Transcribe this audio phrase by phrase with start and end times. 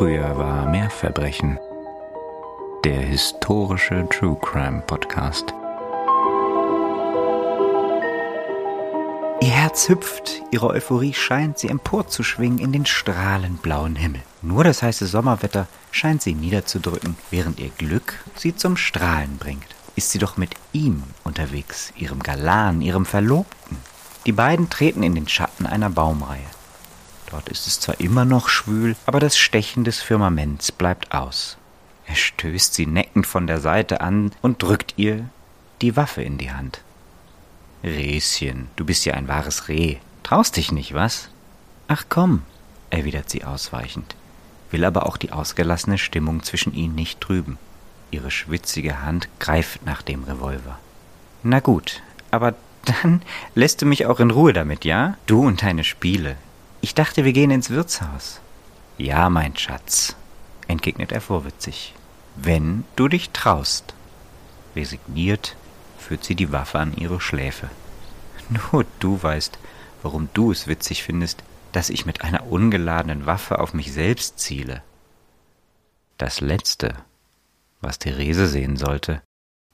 [0.00, 1.58] Früher war mehr Verbrechen.
[2.86, 5.52] Der historische True Crime Podcast.
[9.42, 14.22] Ihr Herz hüpft, ihre Euphorie scheint sie emporzuschwingen in den strahlend blauen Himmel.
[14.40, 19.76] Nur das heiße Sommerwetter scheint sie niederzudrücken, während ihr Glück sie zum Strahlen bringt.
[19.96, 23.76] Ist sie doch mit ihm unterwegs, ihrem Galan, ihrem Verlobten.
[24.24, 26.40] Die beiden treten in den Schatten einer Baumreihe.
[27.30, 31.56] Dort ist es zwar immer noch schwül, aber das Stechen des Firmaments bleibt aus.
[32.06, 35.28] Er stößt sie neckend von der Seite an und drückt ihr
[35.80, 36.80] die Waffe in die Hand.
[37.84, 39.96] Rehschen, du bist ja ein wahres Reh.
[40.22, 41.28] Traust dich nicht, was?
[41.88, 42.42] Ach komm,
[42.90, 44.16] erwidert sie ausweichend,
[44.70, 47.58] will aber auch die ausgelassene Stimmung zwischen ihnen nicht trüben.
[48.10, 50.78] Ihre schwitzige Hand greift nach dem Revolver.
[51.42, 52.54] Na gut, aber
[52.84, 53.22] dann
[53.54, 55.16] lässt du mich auch in Ruhe damit, ja?
[55.26, 56.36] Du und deine Spiele.
[56.82, 58.40] Ich dachte, wir gehen ins Wirtshaus.
[58.96, 60.16] Ja, mein Schatz,
[60.66, 61.94] entgegnet er vorwitzig.
[62.36, 63.94] Wenn du dich traust.
[64.74, 65.56] Resigniert
[65.98, 67.68] führt sie die Waffe an ihre Schläfe.
[68.72, 69.58] Nur du weißt,
[70.02, 74.82] warum du es witzig findest, dass ich mit einer ungeladenen Waffe auf mich selbst ziele.
[76.18, 76.94] Das Letzte,
[77.80, 79.22] was Therese sehen sollte,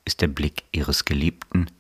[0.05, 1.71] ist der Blick ihres Geliebten,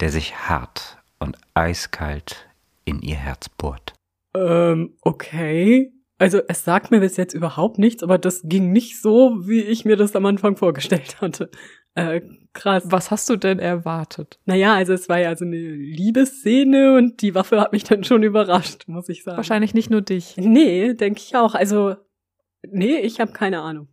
[0.00, 2.48] der sich hart und eiskalt
[2.84, 3.95] in ihr Herz bohrt.
[4.36, 5.92] Ähm, okay.
[6.18, 9.84] Also es sagt mir bis jetzt überhaupt nichts, aber das ging nicht so, wie ich
[9.84, 11.50] mir das am Anfang vorgestellt hatte.
[11.94, 12.22] Äh,
[12.54, 12.84] krass.
[12.86, 14.38] Was hast du denn erwartet?
[14.44, 18.22] Naja, also es war ja so eine Liebesszene und die Waffe hat mich dann schon
[18.22, 19.36] überrascht, muss ich sagen.
[19.36, 20.36] Wahrscheinlich nicht nur dich.
[20.36, 21.54] Nee, denke ich auch.
[21.54, 21.96] Also,
[22.66, 23.88] nee, ich habe keine Ahnung.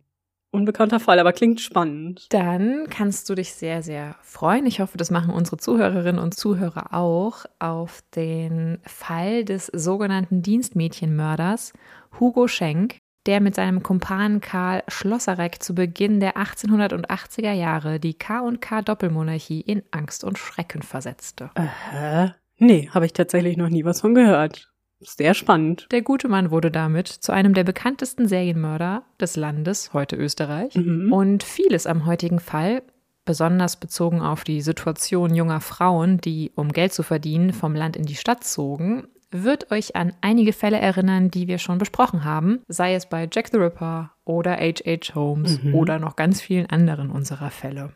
[0.54, 2.32] Unbekannter Fall, aber klingt spannend.
[2.32, 4.66] Dann kannst du dich sehr, sehr freuen.
[4.66, 11.72] Ich hoffe, das machen unsere Zuhörerinnen und Zuhörer auch auf den Fall des sogenannten Dienstmädchenmörders
[12.20, 18.82] Hugo Schenk, der mit seinem Kumpan Karl Schlosserek zu Beginn der 1880er Jahre die K&K
[18.82, 21.50] Doppelmonarchie in Angst und Schrecken versetzte.
[21.56, 22.28] Äh,
[22.58, 24.72] nee, habe ich tatsächlich noch nie was von gehört.
[25.06, 25.86] Sehr spannend.
[25.90, 30.74] Der gute Mann wurde damit zu einem der bekanntesten Serienmörder des Landes, heute Österreich.
[30.74, 31.12] Mhm.
[31.12, 32.82] Und vieles am heutigen Fall,
[33.24, 38.04] besonders bezogen auf die Situation junger Frauen, die, um Geld zu verdienen, vom Land in
[38.06, 42.94] die Stadt zogen, wird euch an einige Fälle erinnern, die wir schon besprochen haben, sei
[42.94, 45.14] es bei Jack the Ripper oder H.H.
[45.14, 45.74] Holmes Mhm.
[45.74, 47.92] oder noch ganz vielen anderen unserer Fälle.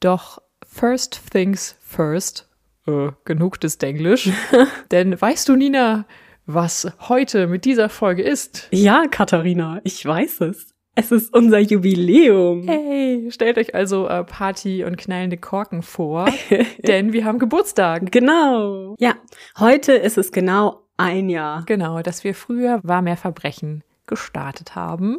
[0.00, 2.48] Doch first things first,
[2.86, 4.30] äh, genug des Denglisch,
[4.90, 6.04] denn weißt du, Nina,
[6.48, 8.68] was heute mit dieser Folge ist?
[8.72, 10.74] Ja, Katharina, ich weiß es.
[10.94, 12.66] Es ist unser Jubiläum.
[12.66, 16.26] Hey, stellt euch also äh, Party und knallende Korken vor,
[16.78, 18.10] denn wir haben Geburtstag.
[18.10, 18.96] Genau.
[18.98, 19.14] Ja,
[19.58, 21.64] heute ist es genau ein Jahr.
[21.66, 25.18] Genau, dass wir früher war mehr Verbrechen gestartet haben.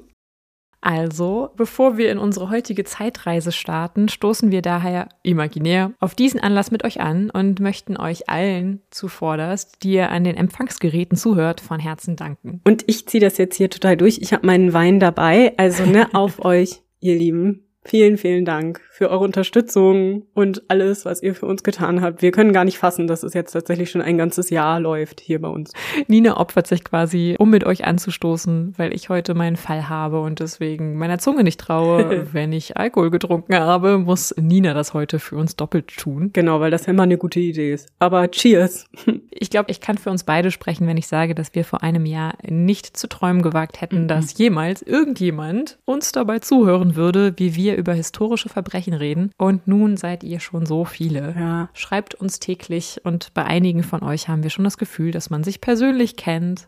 [0.82, 6.72] Also, bevor wir in unsere heutige Zeitreise starten, stoßen wir daher imaginär auf diesen Anlass
[6.72, 11.80] mit euch an und möchten euch allen zuvorderst, die ihr an den Empfangsgeräten zuhört, von
[11.80, 12.62] Herzen danken.
[12.66, 14.20] Und ich ziehe das jetzt hier total durch.
[14.22, 15.54] Ich habe meinen Wein dabei.
[15.58, 17.69] Also, ne, auf euch, ihr Lieben.
[17.86, 22.22] Vielen, vielen Dank für eure Unterstützung und alles, was ihr für uns getan habt.
[22.22, 25.40] Wir können gar nicht fassen, dass es jetzt tatsächlich schon ein ganzes Jahr läuft hier
[25.40, 25.72] bei uns.
[26.08, 30.42] Nina opfert sich quasi, um mit euch anzustoßen, weil ich heute meinen Fall habe und
[30.42, 32.28] deswegen meiner Zunge nicht traue.
[32.34, 36.32] Wenn ich Alkohol getrunken habe, muss Nina das heute für uns doppelt tun.
[36.34, 37.88] Genau, weil das ja immer eine gute Idee ist.
[38.00, 38.86] Aber cheers.
[39.42, 42.06] Ich glaube, ich kann für uns beide sprechen, wenn ich sage, dass wir vor einem
[42.06, 44.08] Jahr nicht zu träumen gewagt hätten, Mhm.
[44.10, 49.32] dass jemals irgendjemand uns dabei zuhören würde, wie wir über historische Verbrechen reden.
[49.38, 51.36] Und nun seid ihr schon so viele.
[51.38, 51.70] Ja.
[51.74, 55.44] Schreibt uns täglich und bei einigen von euch haben wir schon das Gefühl, dass man
[55.44, 56.68] sich persönlich kennt.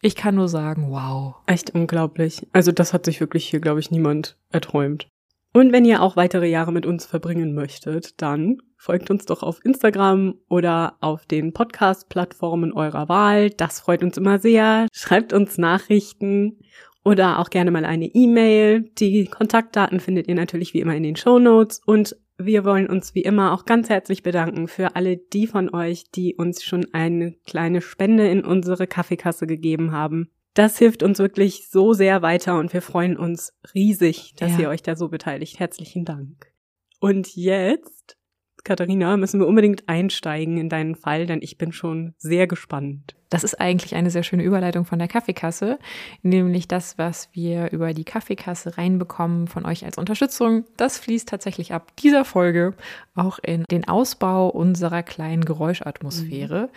[0.00, 1.36] Ich kann nur sagen, wow.
[1.46, 2.46] Echt unglaublich.
[2.52, 5.06] Also das hat sich wirklich hier, glaube ich, niemand erträumt.
[5.54, 9.62] Und wenn ihr auch weitere Jahre mit uns verbringen möchtet, dann folgt uns doch auf
[9.64, 13.50] Instagram oder auf den Podcast-Plattformen eurer Wahl.
[13.50, 14.86] Das freut uns immer sehr.
[14.94, 16.58] Schreibt uns Nachrichten
[17.04, 18.90] oder auch gerne mal eine E-Mail.
[18.98, 23.14] Die Kontaktdaten findet ihr natürlich wie immer in den Show Notes und wir wollen uns
[23.14, 27.32] wie immer auch ganz herzlich bedanken für alle die von euch, die uns schon eine
[27.46, 30.30] kleine Spende in unsere Kaffeekasse gegeben haben.
[30.54, 34.60] Das hilft uns wirklich so sehr weiter und wir freuen uns riesig, dass Ja.
[34.60, 35.58] ihr euch da so beteiligt.
[35.60, 36.52] Herzlichen Dank.
[37.00, 38.16] Und jetzt,
[38.64, 43.16] Katharina, müssen wir unbedingt einsteigen in deinen Fall, denn ich bin schon sehr gespannt.
[43.28, 45.78] Das ist eigentlich eine sehr schöne Überleitung von der Kaffeekasse,
[46.22, 50.64] nämlich das, was wir über die Kaffeekasse reinbekommen von euch als Unterstützung.
[50.76, 52.74] Das fließt tatsächlich ab dieser Folge
[53.14, 56.68] auch in den Ausbau unserer kleinen Geräuschatmosphäre.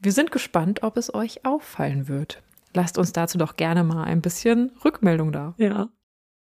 [0.00, 2.42] Wir sind gespannt, ob es euch auffallen wird.
[2.74, 5.54] Lasst uns dazu doch gerne mal ein bisschen Rückmeldung da.
[5.58, 5.88] Ja.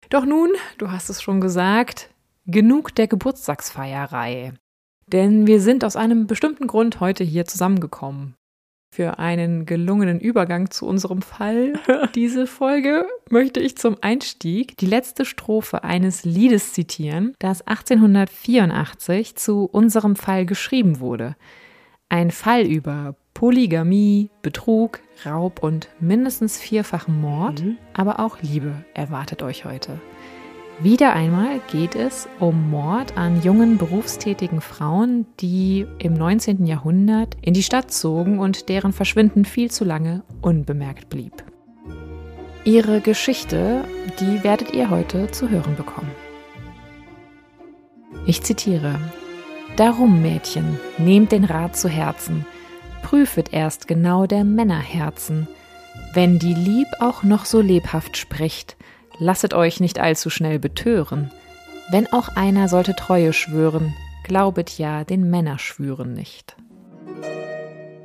[0.10, 2.10] Doch nun, du hast es schon gesagt,
[2.46, 4.54] genug der Geburtstagsfeierei.
[5.12, 8.36] Denn wir sind aus einem bestimmten Grund heute hier zusammengekommen.
[8.96, 11.74] Für einen gelungenen Übergang zu unserem Fall
[12.16, 19.66] diese Folge möchte ich zum Einstieg die letzte Strophe eines Liedes zitieren, das 1884 zu
[19.66, 21.36] unserem Fall geschrieben wurde.
[22.08, 27.78] Ein Fall über Polygamie, Betrug, Raub und mindestens vierfachen Mord, mhm.
[27.94, 30.00] aber auch Liebe erwartet euch heute.
[30.82, 36.66] Wieder einmal geht es um Mord an jungen berufstätigen Frauen, die im 19.
[36.66, 41.44] Jahrhundert in die Stadt zogen und deren Verschwinden viel zu lange unbemerkt blieb.
[42.66, 43.86] Ihre Geschichte,
[44.20, 46.12] die werdet ihr heute zu hören bekommen.
[48.26, 49.00] Ich zitiere
[49.78, 52.46] Darum, Mädchen, nehmt den Rat zu Herzen,
[53.02, 55.48] prüfet erst genau der Männer Herzen.
[56.14, 58.76] Wenn die Lieb auch noch so lebhaft spricht,
[59.20, 61.32] lasset euch nicht allzu schnell betören.
[61.92, 66.56] Wenn auch einer sollte Treue schwören, glaubet ja, den Männer schwüren nicht.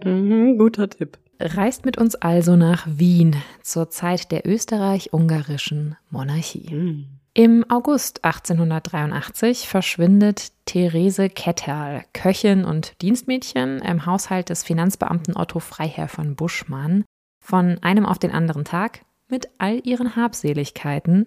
[0.05, 1.19] Mhm, guter Tipp.
[1.41, 6.75] Reist mit uns also nach Wien zur Zeit der österreich-ungarischen Monarchie.
[6.75, 7.07] Mhm.
[7.33, 16.09] Im August 1883 verschwindet Therese Ketterl, Köchin und Dienstmädchen im Haushalt des Finanzbeamten Otto Freiherr
[16.09, 17.05] von Buschmann,
[17.41, 21.27] von einem auf den anderen Tag mit all ihren Habseligkeiten,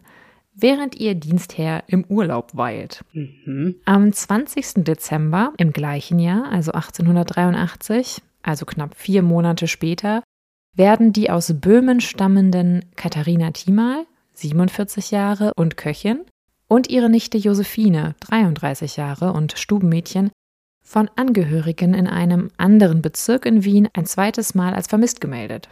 [0.54, 3.04] während ihr Dienstherr im Urlaub weilt.
[3.14, 3.76] Mhm.
[3.86, 4.84] Am 20.
[4.84, 10.24] Dezember im gleichen Jahr, also 1883, also knapp vier Monate später,
[10.76, 16.22] werden die aus Böhmen stammenden Katharina Thiemal, 47 Jahre und Köchin,
[16.68, 20.32] und ihre Nichte Josephine, 33 Jahre und Stubenmädchen,
[20.84, 25.70] von Angehörigen in einem anderen Bezirk in Wien ein zweites Mal als vermisst gemeldet.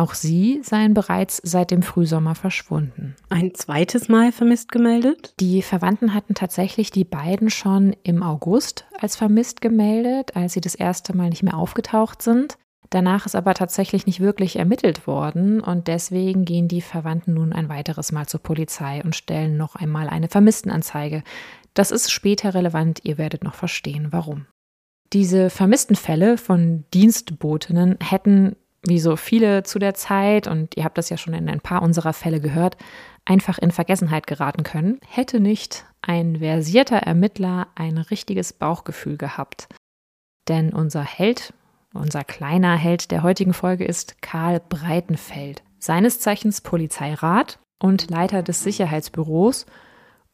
[0.00, 3.16] Auch sie seien bereits seit dem Frühsommer verschwunden.
[3.28, 5.34] Ein zweites Mal vermisst gemeldet?
[5.40, 10.74] Die Verwandten hatten tatsächlich die beiden schon im August als vermisst gemeldet, als sie das
[10.74, 12.56] erste Mal nicht mehr aufgetaucht sind.
[12.88, 17.68] Danach ist aber tatsächlich nicht wirklich ermittelt worden und deswegen gehen die Verwandten nun ein
[17.68, 21.22] weiteres Mal zur Polizei und stellen noch einmal eine Vermisstenanzeige.
[21.74, 24.46] Das ist später relevant, ihr werdet noch verstehen, warum.
[25.12, 30.98] Diese vermissten Fälle von Dienstbotinnen hätten wie so viele zu der Zeit, und ihr habt
[30.98, 32.76] das ja schon in ein paar unserer Fälle gehört,
[33.24, 39.68] einfach in Vergessenheit geraten können, hätte nicht ein versierter Ermittler ein richtiges Bauchgefühl gehabt.
[40.48, 41.52] Denn unser Held,
[41.92, 48.62] unser kleiner Held der heutigen Folge ist Karl Breitenfeld, seines Zeichens Polizeirat und Leiter des
[48.62, 49.66] Sicherheitsbüros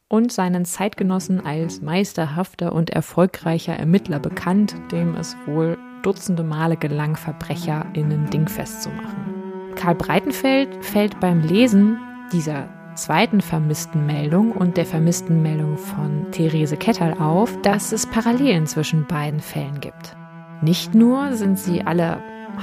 [0.09, 7.15] und seinen Zeitgenossen als meisterhafter und erfolgreicher Ermittler bekannt, dem es wohl Dutzende Male gelang,
[7.15, 9.73] VerbrecherInnen dingfest zu machen.
[9.75, 11.97] Karl Breitenfeld fällt beim Lesen
[12.31, 18.65] dieser zweiten vermissten Meldung und der vermissten Meldung von Therese Ketterl auf, dass es Parallelen
[18.65, 20.15] zwischen beiden Fällen gibt.
[20.61, 22.17] Nicht nur sind sie alle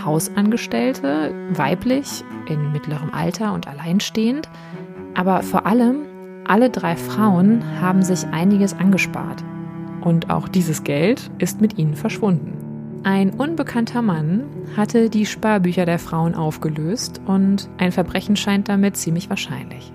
[0.05, 4.49] Hausangestellte, weiblich, in mittlerem Alter und alleinstehend,
[5.15, 6.07] aber vor allem
[6.47, 9.45] alle drei Frauen haben sich einiges angespart.
[10.01, 12.64] Und auch dieses Geld ist mit ihnen verschwunden.
[13.05, 14.45] Ein unbekannter Mann
[14.79, 19.93] hatte die Sparbücher der Frauen aufgelöst und ein Verbrechen scheint damit ziemlich wahrscheinlich.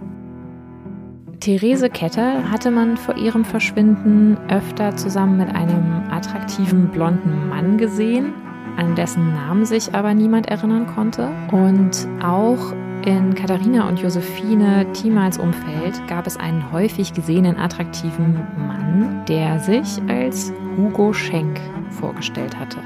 [1.39, 8.31] Therese Ketter hatte man vor ihrem Verschwinden öfter zusammen mit einem attraktiven blonden Mann gesehen,
[8.77, 11.31] an dessen Namen sich aber niemand erinnern konnte.
[11.51, 12.73] Und auch
[13.07, 19.99] in Katharina und Josephine Thiemals Umfeld gab es einen häufig gesehenen attraktiven Mann, der sich
[20.07, 22.77] als Hugo Schenk vorgestellt hatte.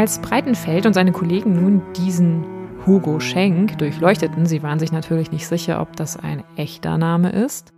[0.00, 2.46] Als Breitenfeld und seine Kollegen nun diesen
[2.86, 7.74] Hugo Schenk durchleuchteten, sie waren sich natürlich nicht sicher, ob das ein echter Name ist,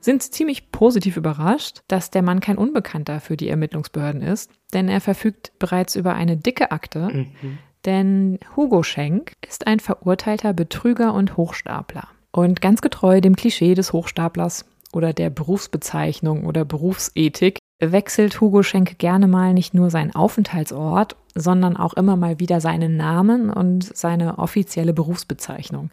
[0.00, 5.02] sind ziemlich positiv überrascht, dass der Mann kein Unbekannter für die Ermittlungsbehörden ist, denn er
[5.02, 7.58] verfügt bereits über eine dicke Akte, mhm.
[7.84, 12.08] denn Hugo Schenk ist ein verurteilter Betrüger und Hochstapler.
[12.32, 17.58] Und ganz getreu dem Klischee des Hochstaplers oder der Berufsbezeichnung oder Berufsethik
[17.92, 22.96] wechselt Hugo Schenk gerne mal nicht nur seinen Aufenthaltsort, sondern auch immer mal wieder seinen
[22.96, 25.90] Namen und seine offizielle Berufsbezeichnung.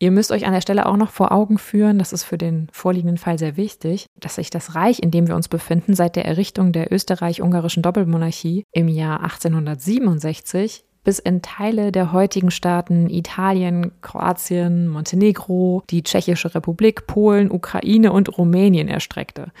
[0.00, 2.68] Ihr müsst euch an der Stelle auch noch vor Augen führen, das ist für den
[2.72, 6.26] vorliegenden Fall sehr wichtig, dass sich das Reich, in dem wir uns befinden, seit der
[6.26, 14.88] Errichtung der österreich-ungarischen Doppelmonarchie im Jahr 1867 bis in Teile der heutigen Staaten Italien, Kroatien,
[14.88, 19.52] Montenegro, die Tschechische Republik, Polen, Ukraine und Rumänien erstreckte.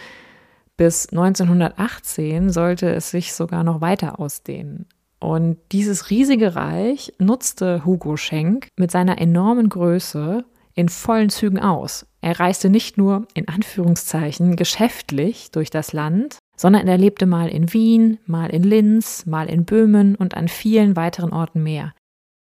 [0.76, 4.86] Bis 1918 sollte es sich sogar noch weiter ausdehnen.
[5.20, 12.06] Und dieses riesige Reich nutzte Hugo Schenk mit seiner enormen Größe in vollen Zügen aus.
[12.20, 17.72] Er reiste nicht nur in Anführungszeichen geschäftlich durch das Land, sondern er lebte mal in
[17.72, 21.94] Wien, mal in Linz, mal in Böhmen und an vielen weiteren Orten mehr.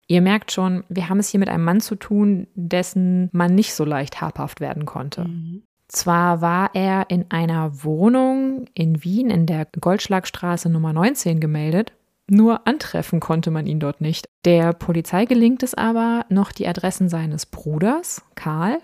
[0.06, 3.74] Ihr merkt schon, wir haben es hier mit einem Mann zu tun, dessen man nicht
[3.74, 5.24] so leicht habhaft werden konnte.
[5.24, 5.62] Mhm.
[5.92, 11.92] Zwar war er in einer Wohnung in Wien in der Goldschlagstraße Nummer 19 gemeldet,
[12.28, 14.28] nur antreffen konnte man ihn dort nicht.
[14.44, 18.78] Der Polizei gelingt es aber, noch die Adressen seines Bruders, Karl,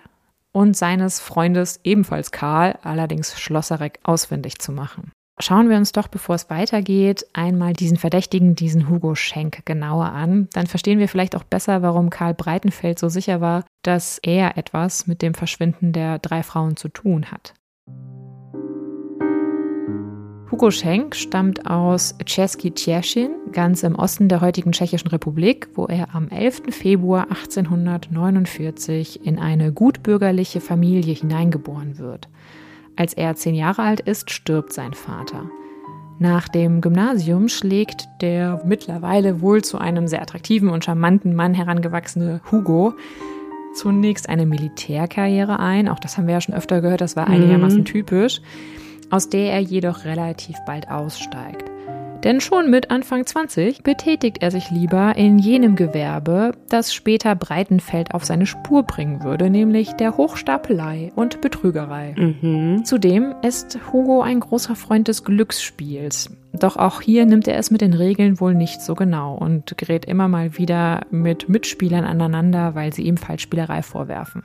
[0.50, 5.12] und seines Freundes, ebenfalls Karl, allerdings Schlosserek, ausfindig zu machen.
[5.38, 10.48] Schauen wir uns doch, bevor es weitergeht, einmal diesen Verdächtigen, diesen Hugo Schenk, genauer an.
[10.54, 15.06] Dann verstehen wir vielleicht auch besser, warum Karl Breitenfeld so sicher war, dass er etwas
[15.06, 17.52] mit dem Verschwinden der drei Frauen zu tun hat.
[20.50, 26.14] Hugo Schenk stammt aus Český Těšin, ganz im Osten der heutigen Tschechischen Republik, wo er
[26.14, 26.62] am 11.
[26.70, 32.30] Februar 1849 in eine gutbürgerliche Familie hineingeboren wird.
[32.96, 35.50] Als er zehn Jahre alt ist, stirbt sein Vater.
[36.18, 42.40] Nach dem Gymnasium schlägt der mittlerweile wohl zu einem sehr attraktiven und charmanten Mann herangewachsene
[42.50, 42.94] Hugo
[43.74, 45.88] zunächst eine Militärkarriere ein.
[45.88, 47.84] Auch das haben wir ja schon öfter gehört, das war einigermaßen mhm.
[47.84, 48.40] typisch,
[49.10, 51.70] aus der er jedoch relativ bald aussteigt.
[52.24, 58.14] Denn schon mit Anfang 20 betätigt er sich lieber in jenem Gewerbe, das später Breitenfeld
[58.14, 62.14] auf seine Spur bringen würde, nämlich der Hochstapelei und Betrügerei.
[62.16, 62.84] Mhm.
[62.84, 66.30] Zudem ist Hugo ein großer Freund des Glücksspiels.
[66.52, 70.04] Doch auch hier nimmt er es mit den Regeln wohl nicht so genau und gerät
[70.06, 74.44] immer mal wieder mit Mitspielern aneinander, weil sie ihm Falschspielerei vorwerfen.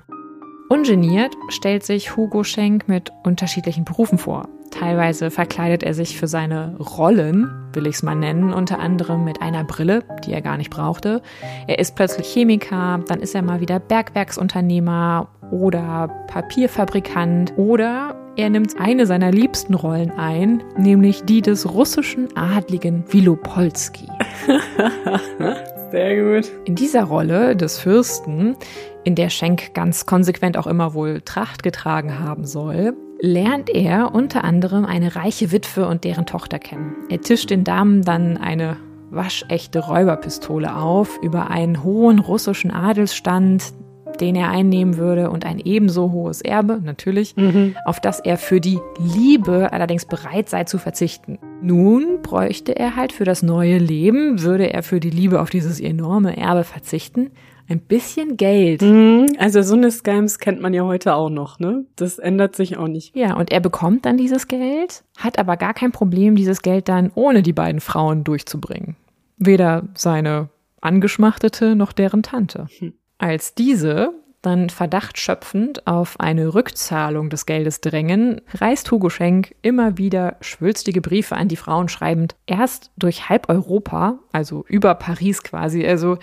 [0.69, 4.47] Ungeniert stellt sich Hugo Schenk mit unterschiedlichen Berufen vor.
[4.71, 9.41] Teilweise verkleidet er sich für seine Rollen, will ich es mal nennen, unter anderem mit
[9.41, 11.21] einer Brille, die er gar nicht brauchte.
[11.67, 18.79] Er ist plötzlich Chemiker, dann ist er mal wieder Bergwerksunternehmer oder Papierfabrikant oder er nimmt
[18.79, 24.07] eine seiner liebsten Rollen ein, nämlich die des russischen Adligen Wilopolski.
[25.91, 26.49] Sehr gut.
[26.63, 28.55] In dieser Rolle des Fürsten,
[29.03, 34.43] in der Schenk ganz konsequent auch immer wohl Tracht getragen haben soll, lernt er unter
[34.43, 36.95] anderem eine reiche Witwe und deren Tochter kennen.
[37.09, 38.77] Er tischt den Damen dann eine
[39.11, 43.73] waschechte Räuberpistole auf über einen hohen russischen Adelsstand,
[44.19, 47.75] den er einnehmen würde und ein ebenso hohes Erbe, natürlich, mhm.
[47.85, 51.37] auf das er für die Liebe allerdings bereit sei zu verzichten.
[51.61, 55.79] Nun bräuchte er halt für das neue Leben, würde er für die Liebe auf dieses
[55.79, 57.31] enorme Erbe verzichten,
[57.71, 58.81] ein bisschen Geld.
[58.81, 61.85] Mhm, also so eine Scams kennt man ja heute auch noch, ne?
[61.95, 63.15] Das ändert sich auch nicht.
[63.15, 67.11] Ja, und er bekommt dann dieses Geld, hat aber gar kein Problem, dieses Geld dann
[67.15, 68.97] ohne die beiden Frauen durchzubringen.
[69.37, 70.49] Weder seine
[70.81, 72.67] Angeschmachtete noch deren Tante.
[72.77, 72.93] Hm.
[73.17, 79.99] Als diese dann Verdacht schöpfend auf eine Rückzahlung des Geldes drängen, reist Hugo Schenk immer
[79.99, 85.85] wieder schwülstige Briefe an die Frauen schreibend, erst durch halb Europa, also über Paris quasi,
[85.85, 86.17] also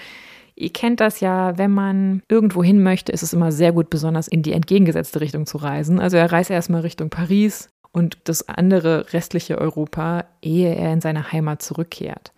[0.61, 4.27] Ihr kennt das ja, wenn man irgendwo hin möchte, ist es immer sehr gut, besonders
[4.27, 6.01] in die entgegengesetzte Richtung zu reisen.
[6.01, 11.31] Also er reist erstmal Richtung Paris und das andere restliche Europa, ehe er in seine
[11.31, 12.33] Heimat zurückkehrt.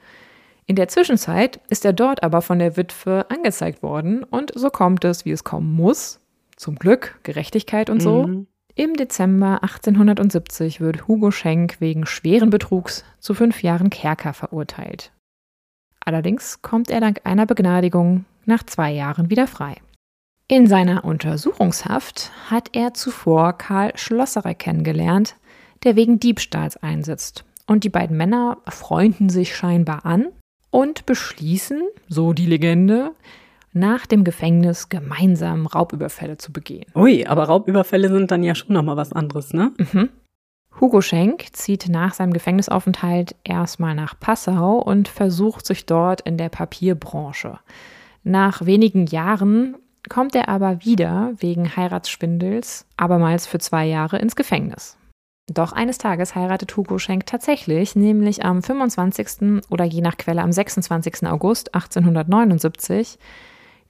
[0.66, 5.02] In der Zwischenzeit ist er dort aber von der Witwe angezeigt worden und so kommt
[5.04, 6.20] es, wie es kommen muss.
[6.56, 8.26] Zum Glück, Gerechtigkeit und so.
[8.26, 8.46] Mhm.
[8.74, 15.10] Im Dezember 1870 wird Hugo Schenk wegen schweren Betrugs zu fünf Jahren Kerker verurteilt.
[16.04, 19.76] Allerdings kommt er dank einer Begnadigung nach zwei Jahren wieder frei.
[20.48, 25.36] In seiner Untersuchungshaft hat er zuvor Karl Schlosserer kennengelernt,
[25.84, 27.44] der wegen Diebstahls einsetzt.
[27.66, 30.26] Und die beiden Männer freunden sich scheinbar an
[30.70, 33.12] und beschließen, so die Legende,
[33.72, 36.86] nach dem Gefängnis gemeinsam Raubüberfälle zu begehen.
[36.96, 39.72] Ui, aber Raubüberfälle sind dann ja schon nochmal was anderes, ne?
[39.78, 40.08] Mhm.
[40.78, 46.48] Hugo Schenk zieht nach seinem Gefängnisaufenthalt erstmal nach Passau und versucht sich dort in der
[46.48, 47.58] Papierbranche.
[48.22, 49.76] Nach wenigen Jahren
[50.08, 54.96] kommt er aber wieder wegen Heiratsschwindels, abermals für zwei Jahre ins Gefängnis.
[55.52, 59.62] Doch eines Tages heiratet Hugo Schenk tatsächlich, nämlich am 25.
[59.68, 61.26] oder je nach Quelle am 26.
[61.26, 63.18] August 1879,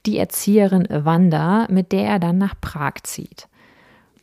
[0.07, 3.47] die Erzieherin Wanda, mit der er dann nach Prag zieht.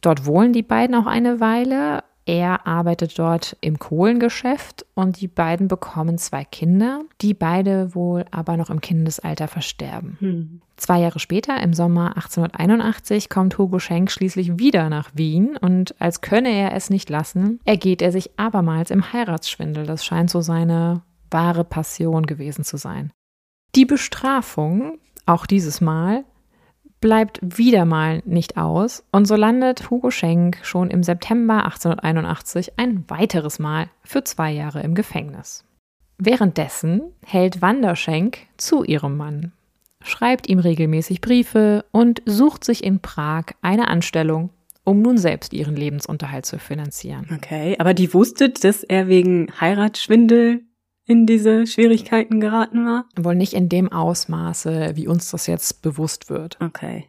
[0.00, 5.66] Dort wohnen die beiden auch eine Weile er arbeitet dort im Kohlengeschäft und die beiden
[5.66, 10.18] bekommen zwei Kinder, die beide wohl aber noch im Kindesalter versterben.
[10.20, 10.60] Hm.
[10.76, 16.20] Zwei Jahre später, im Sommer 1881, kommt Hugo Schenk schließlich wieder nach Wien und als
[16.20, 19.86] könne er es nicht lassen, ergeht er sich abermals im Heiratsschwindel.
[19.86, 23.10] Das scheint so seine wahre Passion gewesen zu sein.
[23.74, 26.24] Die Bestrafung, auch dieses Mal,
[27.00, 33.04] bleibt wieder mal nicht aus und so landet Hugo Schenk schon im September 1881 ein
[33.08, 35.64] weiteres Mal für zwei Jahre im Gefängnis.
[36.18, 39.52] Währenddessen hält Wanda Schenk zu ihrem Mann,
[40.02, 44.50] schreibt ihm regelmäßig Briefe und sucht sich in Prag eine Anstellung,
[44.82, 47.28] um nun selbst ihren Lebensunterhalt zu finanzieren.
[47.34, 50.62] Okay, aber die wusste, dass er wegen Heiratsschwindel
[51.08, 53.06] in diese Schwierigkeiten geraten war?
[53.18, 56.58] Wohl nicht in dem Ausmaße, wie uns das jetzt bewusst wird.
[56.60, 57.06] Okay.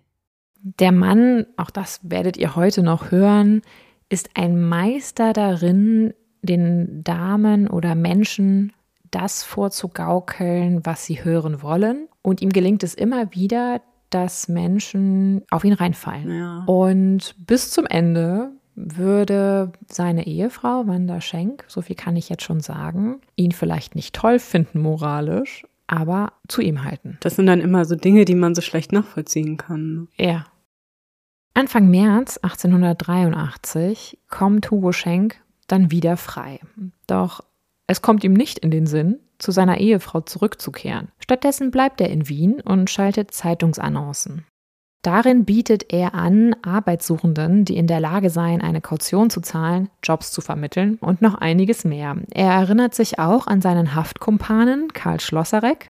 [0.62, 3.62] Der Mann, auch das werdet ihr heute noch hören,
[4.10, 8.74] ist ein Meister darin, den Damen oder Menschen
[9.12, 12.08] das vorzugaukeln, was sie hören wollen.
[12.22, 16.32] Und ihm gelingt es immer wieder, dass Menschen auf ihn reinfallen.
[16.32, 16.64] Ja.
[16.66, 22.62] Und bis zum Ende würde seine Ehefrau Wanda Schenk, so viel kann ich jetzt schon
[22.62, 27.18] sagen, ihn vielleicht nicht toll finden moralisch, aber zu ihm halten.
[27.22, 30.08] Das sind dann immer so Dinge, die man so schlecht nachvollziehen kann.
[30.18, 30.46] Ja.
[31.54, 36.60] Anfang März 1883 kommt Hugo Schenk dann wieder frei.
[37.08, 37.42] Doch
[37.88, 41.10] es kommt ihm nicht in den Sinn, zu seiner Ehefrau zurückzukehren.
[41.20, 44.46] Stattdessen bleibt er in Wien und schaltet Zeitungsannoncen.
[45.02, 50.32] Darin bietet er an, Arbeitssuchenden, die in der Lage seien, eine Kaution zu zahlen, Jobs
[50.32, 52.18] zu vermitteln und noch einiges mehr.
[52.32, 55.88] Er erinnert sich auch an seinen Haftkumpanen Karl Schlosserek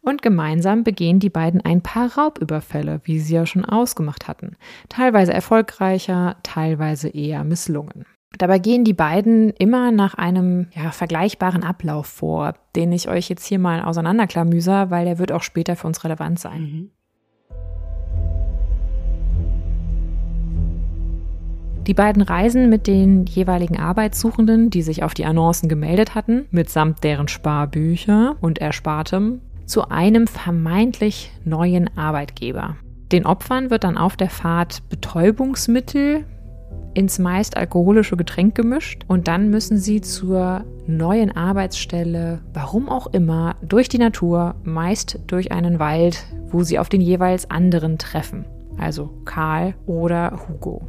[0.00, 4.56] und gemeinsam begehen die beiden ein paar Raubüberfälle, wie sie ja schon ausgemacht hatten.
[4.88, 8.06] Teilweise erfolgreicher, teilweise eher misslungen.
[8.38, 13.46] Dabei gehen die beiden immer nach einem ja, vergleichbaren Ablauf vor, den ich euch jetzt
[13.46, 16.60] hier mal auseinanderklamüser, weil der wird auch später für uns relevant sein.
[16.60, 16.90] Mhm.
[21.88, 27.02] Die beiden reisen mit den jeweiligen Arbeitssuchenden, die sich auf die Annoncen gemeldet hatten, mitsamt
[27.02, 32.76] deren Sparbücher und Erspartem, zu einem vermeintlich neuen Arbeitgeber.
[33.10, 36.24] Den Opfern wird dann auf der Fahrt Betäubungsmittel
[36.92, 43.56] ins meist alkoholische Getränk gemischt und dann müssen sie zur neuen Arbeitsstelle, warum auch immer,
[43.62, 48.44] durch die Natur, meist durch einen Wald, wo sie auf den jeweils anderen treffen,
[48.76, 50.82] also Karl oder Hugo.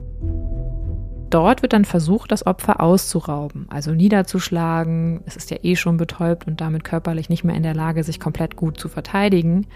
[1.30, 5.22] Dort wird dann versucht, das Opfer auszurauben, also niederzuschlagen.
[5.26, 8.20] Es ist ja eh schon betäubt und damit körperlich nicht mehr in der Lage, sich
[8.20, 9.68] komplett gut zu verteidigen.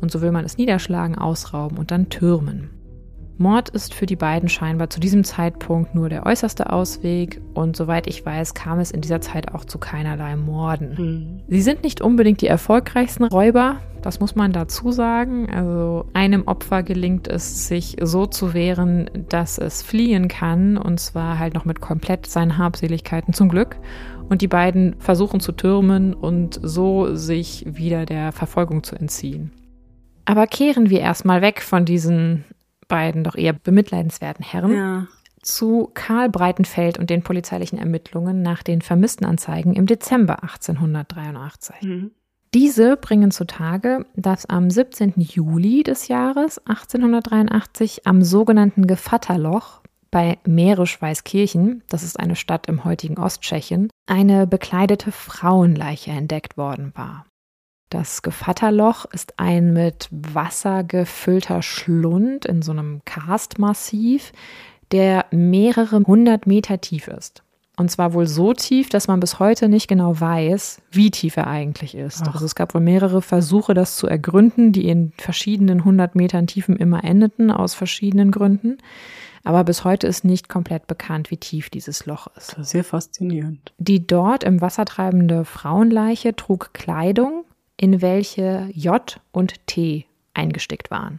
[0.00, 2.70] Und so will man es niederschlagen, ausrauben und dann türmen.
[3.38, 8.06] Mord ist für die beiden scheinbar zu diesem Zeitpunkt nur der äußerste Ausweg und soweit
[8.06, 10.94] ich weiß, kam es in dieser Zeit auch zu keinerlei Morden.
[10.96, 11.40] Mhm.
[11.48, 15.48] Sie sind nicht unbedingt die erfolgreichsten Räuber, das muss man dazu sagen.
[15.50, 21.38] Also einem Opfer gelingt es, sich so zu wehren, dass es fliehen kann und zwar
[21.38, 23.76] halt noch mit komplett seinen Habseligkeiten zum Glück.
[24.28, 29.52] Und die beiden versuchen zu türmen und so sich wieder der Verfolgung zu entziehen.
[30.24, 32.44] Aber kehren wir erstmal weg von diesen
[32.88, 35.06] beiden doch eher bemitleidenswerten Herren Ja.
[35.42, 41.82] zu Karl Breitenfeld und den polizeilichen Ermittlungen nach den Vermisstenanzeigen im Dezember 1883.
[41.82, 42.10] Mhm.
[42.54, 45.14] Diese bringen zutage, dass am 17.
[45.16, 53.18] Juli des Jahres 1883 am sogenannten Gevatterloch bei Mährisch-Weißkirchen, das ist eine Stadt im heutigen
[53.18, 57.24] Osttschechien, eine bekleidete Frauenleiche entdeckt worden war.
[57.92, 64.32] Das Gevatterloch ist ein mit Wasser gefüllter Schlund in so einem Karstmassiv,
[64.92, 67.42] der mehrere hundert Meter tief ist.
[67.76, 71.48] Und zwar wohl so tief, dass man bis heute nicht genau weiß, wie tief er
[71.48, 72.22] eigentlich ist.
[72.22, 72.32] Ach.
[72.32, 76.76] Also es gab wohl mehrere Versuche, das zu ergründen, die in verschiedenen hundert Metern Tiefen
[76.76, 78.78] immer endeten, aus verschiedenen Gründen.
[79.44, 82.52] Aber bis heute ist nicht komplett bekannt, wie tief dieses Loch ist.
[82.52, 83.74] Das ist sehr faszinierend.
[83.76, 87.44] Die dort im Wasser treibende Frauenleiche trug Kleidung,
[87.82, 91.18] in welche J und T eingestickt waren.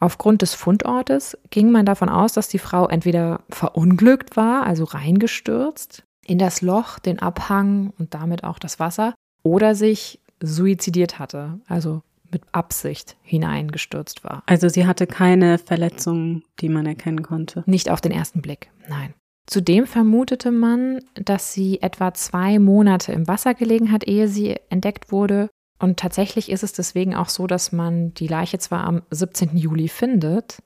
[0.00, 6.04] Aufgrund des Fundortes ging man davon aus, dass die Frau entweder verunglückt war, also reingestürzt,
[6.26, 12.02] in das Loch, den Abhang und damit auch das Wasser, oder sich suizidiert hatte, also
[12.30, 14.42] mit Absicht hineingestürzt war.
[14.44, 17.64] Also sie hatte keine Verletzungen, die man erkennen konnte.
[17.64, 19.14] Nicht auf den ersten Blick, nein.
[19.46, 25.10] Zudem vermutete man, dass sie etwa zwei Monate im Wasser gelegen hat, ehe sie entdeckt
[25.10, 25.48] wurde.
[25.78, 29.56] Und tatsächlich ist es deswegen auch so, dass man die Leiche zwar am 17.
[29.56, 30.62] Juli findet,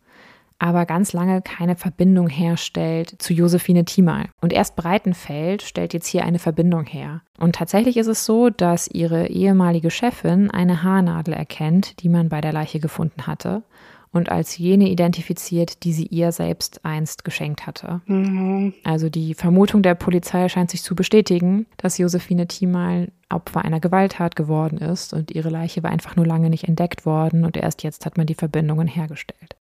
[0.58, 4.26] aber ganz lange keine Verbindung herstellt zu Josephine Thiemal.
[4.40, 7.22] Und erst Breitenfeld stellt jetzt hier eine Verbindung her.
[7.40, 12.40] Und tatsächlich ist es so, dass ihre ehemalige Chefin eine Haarnadel erkennt, die man bei
[12.40, 13.64] der Leiche gefunden hatte.
[14.12, 18.02] Und als jene identifiziert, die sie ihr selbst einst geschenkt hatte.
[18.06, 18.74] Mhm.
[18.84, 24.36] Also die Vermutung der Polizei scheint sich zu bestätigen, dass Josephine Thiemal Opfer einer Gewalttat
[24.36, 28.04] geworden ist und ihre Leiche war einfach nur lange nicht entdeckt worden und erst jetzt
[28.04, 29.56] hat man die Verbindungen hergestellt.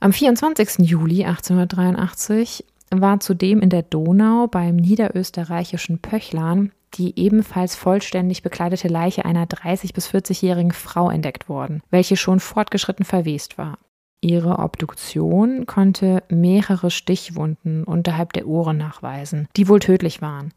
[0.00, 0.78] Am 24.
[0.78, 9.24] Juli 1883 war zudem in der Donau beim niederösterreichischen Pöchlan die ebenfalls vollständig bekleidete Leiche
[9.24, 13.78] einer 30- bis 40-jährigen Frau entdeckt worden, welche schon fortgeschritten verwest war.
[14.20, 20.52] Ihre Obduktion konnte mehrere Stichwunden unterhalb der Ohren nachweisen, die wohl tödlich waren.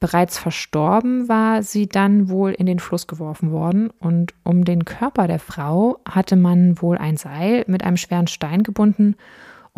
[0.00, 5.26] Bereits verstorben war sie dann wohl in den Fluss geworfen worden und um den Körper
[5.26, 9.16] der Frau hatte man wohl ein Seil mit einem schweren Stein gebunden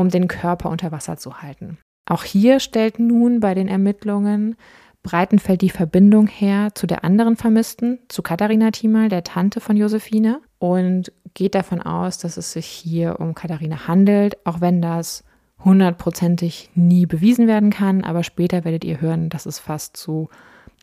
[0.00, 1.78] um den Körper unter Wasser zu halten.
[2.08, 4.56] Auch hier stellt nun bei den Ermittlungen
[5.02, 10.40] Breitenfeld die Verbindung her zu der anderen Vermissten, zu Katharina Thiemal, der Tante von Josephine,
[10.58, 15.24] und geht davon aus, dass es sich hier um Katharina handelt, auch wenn das
[15.64, 18.04] hundertprozentig nie bewiesen werden kann.
[18.04, 20.28] Aber später werdet ihr hören, dass es fast zu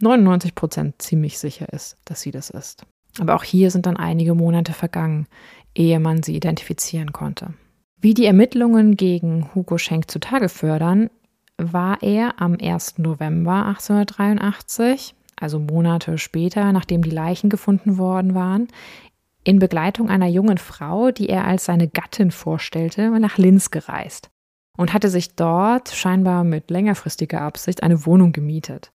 [0.01, 2.85] 99 Prozent ziemlich sicher ist, dass sie das ist.
[3.19, 5.27] Aber auch hier sind dann einige Monate vergangen,
[5.75, 7.53] ehe man sie identifizieren konnte.
[7.99, 11.09] Wie die Ermittlungen gegen Hugo Schenk zutage fördern,
[11.57, 12.99] war er am 1.
[12.99, 18.67] November 1883, also Monate später, nachdem die Leichen gefunden worden waren,
[19.43, 24.29] in Begleitung einer jungen Frau, die er als seine Gattin vorstellte, nach Linz gereist
[24.77, 28.91] und hatte sich dort scheinbar mit längerfristiger Absicht eine Wohnung gemietet.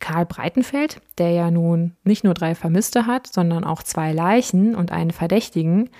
[0.00, 4.92] Karl Breitenfeld, der ja nun nicht nur drei Vermisste hat, sondern auch zwei Leichen und
[4.92, 5.90] einen Verdächtigen,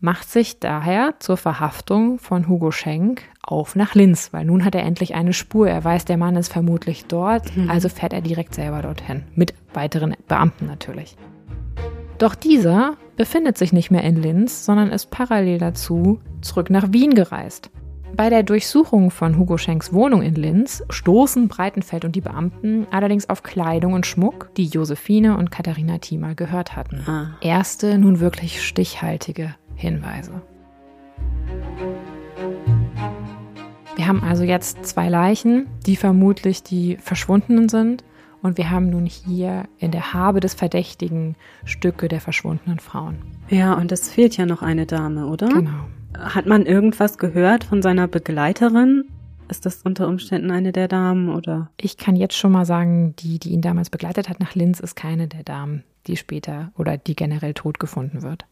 [0.00, 4.82] macht sich daher zur Verhaftung von Hugo Schenk auf nach Linz, weil nun hat er
[4.82, 5.68] endlich eine Spur.
[5.68, 7.70] Er weiß, der Mann ist vermutlich dort, mhm.
[7.70, 11.16] also fährt er direkt selber dorthin, mit weiteren Beamten natürlich.
[12.18, 17.14] Doch dieser befindet sich nicht mehr in Linz, sondern ist parallel dazu zurück nach Wien
[17.14, 17.70] gereist.
[18.16, 23.28] Bei der Durchsuchung von Hugo Schenks Wohnung in Linz stoßen Breitenfeld und die Beamten allerdings
[23.28, 27.04] auf Kleidung und Schmuck, die Josephine und Katharina Thiemer gehört hatten.
[27.06, 27.36] Ah.
[27.40, 30.42] Erste, nun wirklich stichhaltige Hinweise.
[33.96, 38.04] Wir haben also jetzt zwei Leichen, die vermutlich die Verschwundenen sind.
[38.42, 43.16] Und wir haben nun hier in der Habe des Verdächtigen Stücke der verschwundenen Frauen.
[43.48, 45.48] Ja, und es fehlt ja noch eine Dame, oder?
[45.48, 45.88] Genau.
[46.16, 49.04] Hat man irgendwas gehört von seiner Begleiterin?
[49.48, 51.70] Ist das unter Umständen eine der Damen oder?
[51.80, 54.94] Ich kann jetzt schon mal sagen, die, die ihn damals begleitet hat nach Linz, ist
[54.94, 58.46] keine der Damen, die später oder die generell tot gefunden wird.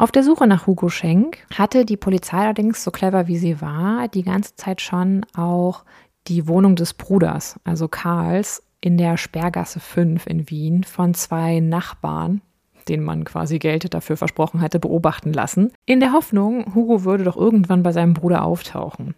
[0.00, 4.08] Auf der Suche nach Hugo Schenk hatte die Polizei allerdings, so clever wie sie war,
[4.08, 5.84] die ganze Zeit schon auch
[6.26, 12.40] die Wohnung des Bruders, also Karls, in der Sperrgasse 5 in Wien von zwei Nachbarn,
[12.88, 17.36] denen man quasi Geld dafür versprochen hatte, beobachten lassen, in der Hoffnung, Hugo würde doch
[17.36, 19.14] irgendwann bei seinem Bruder auftauchen.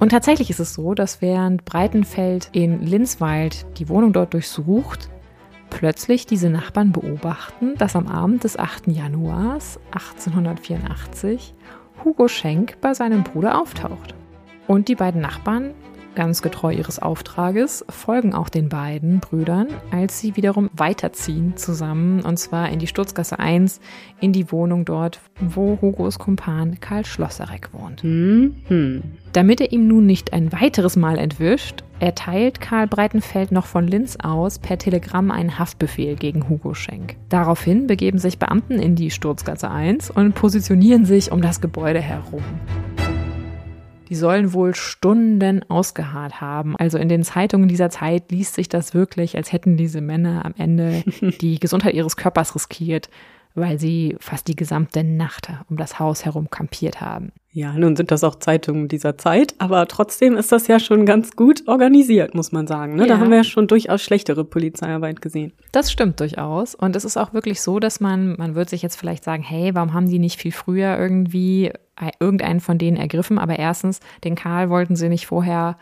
[0.00, 5.10] Und tatsächlich ist es so, dass während Breitenfeld in Linswald die Wohnung dort durchsucht,
[5.74, 8.86] plötzlich diese Nachbarn beobachten, dass am Abend des 8.
[8.86, 11.52] Januars 1884
[12.04, 14.14] Hugo Schenk bei seinem Bruder auftaucht.
[14.68, 15.74] Und die beiden Nachbarn
[16.14, 22.38] ganz getreu ihres Auftrages, folgen auch den beiden Brüdern, als sie wiederum weiterziehen zusammen, und
[22.38, 23.80] zwar in die Sturzgasse 1,
[24.20, 28.02] in die Wohnung dort, wo Hugos Kumpan Karl Schlosserek wohnt.
[28.04, 29.02] Mhm.
[29.32, 34.16] Damit er ihm nun nicht ein weiteres Mal entwischt, erteilt Karl Breitenfeld noch von Linz
[34.22, 37.16] aus per Telegramm einen Haftbefehl gegen Hugo Schenk.
[37.28, 42.42] Daraufhin begeben sich Beamten in die Sturzgasse 1 und positionieren sich um das Gebäude herum.
[44.14, 46.76] Die sollen wohl Stunden ausgeharrt haben.
[46.76, 50.54] Also in den Zeitungen dieser Zeit liest sich das wirklich, als hätten diese Männer am
[50.56, 51.02] Ende
[51.40, 53.10] die Gesundheit ihres Körpers riskiert,
[53.54, 57.32] weil sie fast die gesamte Nacht um das Haus herum kampiert haben.
[57.52, 61.36] Ja, nun sind das auch Zeitungen dieser Zeit, aber trotzdem ist das ja schon ganz
[61.36, 62.96] gut organisiert, muss man sagen.
[62.96, 63.02] Ne?
[63.02, 63.14] Ja.
[63.14, 65.52] Da haben wir ja schon durchaus schlechtere Polizeiarbeit gesehen.
[65.70, 66.74] Das stimmt durchaus.
[66.74, 69.72] Und es ist auch wirklich so, dass man, man wird sich jetzt vielleicht sagen, hey,
[69.72, 71.70] warum haben die nicht viel früher irgendwie
[72.18, 73.38] irgendeinen von denen ergriffen?
[73.38, 75.76] Aber erstens, den Karl wollten sie nicht vorher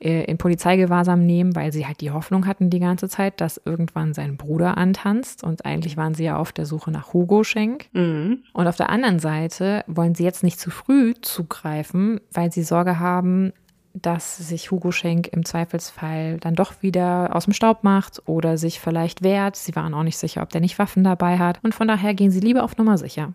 [0.00, 4.14] äh, in Polizeigewahrsam nehmen, weil sie halt die Hoffnung hatten die ganze Zeit, dass irgendwann
[4.14, 5.42] sein Bruder antanzt.
[5.42, 7.86] Und eigentlich waren sie ja auf der Suche nach Hugo Schenk.
[7.92, 8.44] Mhm.
[8.52, 12.98] Und auf der anderen Seite wollen sie jetzt nicht zu früh zugreifen, weil sie Sorge
[12.98, 13.52] haben,
[13.94, 18.80] dass sich Hugo Schenk im Zweifelsfall dann doch wieder aus dem Staub macht oder sich
[18.80, 19.56] vielleicht wehrt.
[19.56, 21.58] Sie waren auch nicht sicher, ob der nicht Waffen dabei hat.
[21.64, 23.32] Und von daher gehen sie lieber auf Nummer sicher.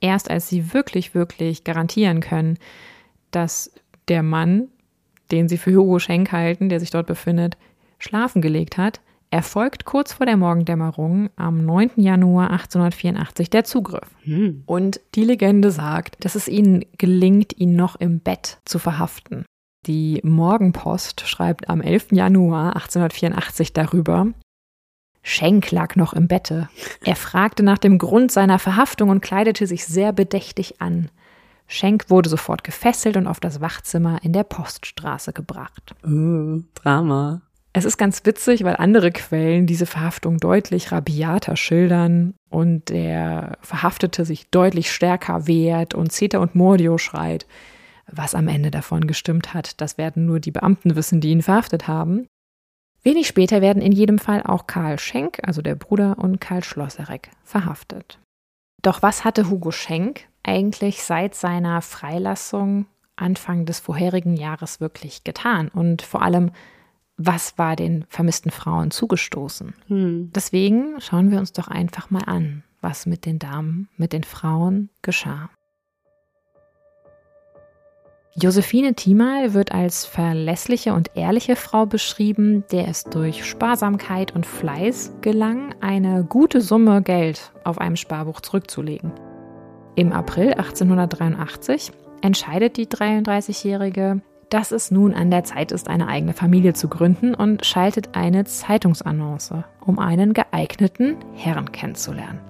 [0.00, 2.58] Erst als sie wirklich, wirklich garantieren können,
[3.30, 3.72] dass
[4.08, 4.68] der Mann
[5.32, 7.56] den sie für Hugo Schenk halten, der sich dort befindet,
[7.98, 11.92] schlafen gelegt hat, erfolgt kurz vor der Morgendämmerung am 9.
[11.96, 14.08] Januar 1884 der Zugriff.
[14.24, 14.62] Hm.
[14.66, 19.46] Und die Legende sagt, dass es ihnen gelingt, ihn noch im Bett zu verhaften.
[19.86, 22.12] Die Morgenpost schreibt am 11.
[22.12, 24.28] Januar 1884 darüber,
[25.22, 26.68] Schenk lag noch im Bette.
[27.04, 31.10] Er fragte nach dem Grund seiner Verhaftung und kleidete sich sehr bedächtig an.
[31.72, 35.94] Schenk wurde sofort gefesselt und auf das Wachzimmer in der Poststraße gebracht.
[36.04, 37.42] Uh, Drama.
[37.72, 44.26] Es ist ganz witzig, weil andere Quellen diese Verhaftung deutlich rabiater schildern und der Verhaftete
[44.26, 47.46] sich deutlich stärker wehrt und Zeta und Mordio schreit.
[48.06, 51.88] Was am Ende davon gestimmt hat, das werden nur die Beamten wissen, die ihn verhaftet
[51.88, 52.26] haben.
[53.02, 57.30] Wenig später werden in jedem Fall auch Karl Schenk, also der Bruder, und Karl Schlosserek
[57.42, 58.18] verhaftet.
[58.82, 65.68] Doch was hatte Hugo Schenk eigentlich seit seiner Freilassung Anfang des vorherigen Jahres wirklich getan?
[65.68, 66.50] Und vor allem,
[67.16, 69.74] was war den vermissten Frauen zugestoßen?
[69.86, 70.30] Hm.
[70.34, 74.90] Deswegen schauen wir uns doch einfach mal an, was mit den Damen, mit den Frauen
[75.02, 75.50] geschah.
[78.34, 85.12] Josephine Thiemal wird als verlässliche und ehrliche Frau beschrieben, der es durch Sparsamkeit und Fleiß
[85.20, 89.12] gelang, eine gute Summe Geld auf einem Sparbuch zurückzulegen.
[89.94, 96.32] Im April 1883 entscheidet die 33-Jährige, dass es nun an der Zeit ist, eine eigene
[96.32, 102.40] Familie zu gründen und schaltet eine Zeitungsannonce, um einen geeigneten Herrn kennenzulernen.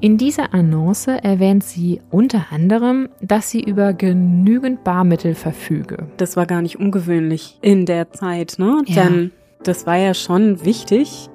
[0.00, 6.06] In dieser Annonce erwähnt sie unter anderem, dass sie über genügend Barmittel verfüge.
[6.16, 8.82] Das war gar nicht ungewöhnlich in der Zeit, ne?
[8.86, 9.04] Ja.
[9.04, 9.32] Denn
[9.64, 11.28] das war ja schon wichtig,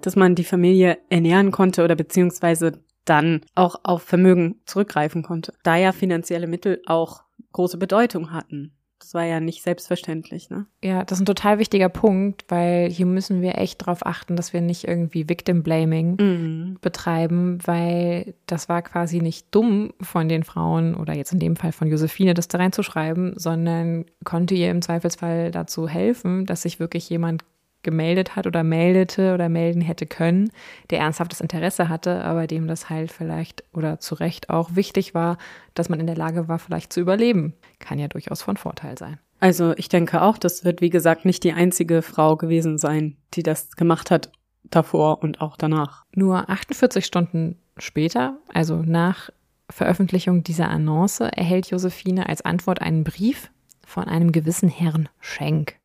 [0.00, 2.72] dass man die Familie ernähren konnte oder beziehungsweise
[3.08, 5.52] dann auch auf Vermögen zurückgreifen konnte.
[5.62, 8.72] Da ja finanzielle Mittel auch große Bedeutung hatten.
[9.00, 10.66] Das war ja nicht selbstverständlich, ne?
[10.82, 14.52] Ja, das ist ein total wichtiger Punkt, weil hier müssen wir echt darauf achten, dass
[14.52, 16.78] wir nicht irgendwie Victim Blaming Mhm.
[16.80, 21.70] betreiben, weil das war quasi nicht dumm von den Frauen oder jetzt in dem Fall
[21.70, 27.08] von Josephine, das da reinzuschreiben, sondern konnte ihr im Zweifelsfall dazu helfen, dass sich wirklich
[27.08, 27.44] jemand
[27.88, 30.50] gemeldet hat oder meldete oder melden hätte können,
[30.90, 35.38] der ernsthaftes Interesse hatte, aber dem das halt vielleicht oder zu Recht auch wichtig war,
[35.72, 37.54] dass man in der Lage war, vielleicht zu überleben.
[37.78, 39.18] Kann ja durchaus von Vorteil sein.
[39.40, 43.42] Also ich denke auch, das wird wie gesagt nicht die einzige Frau gewesen sein, die
[43.42, 44.30] das gemacht hat
[44.64, 46.04] davor und auch danach.
[46.14, 49.30] Nur 48 Stunden später, also nach
[49.70, 53.50] Veröffentlichung dieser Annonce, erhält Josephine als Antwort einen Brief
[53.86, 55.77] von einem gewissen Herrn Schenk.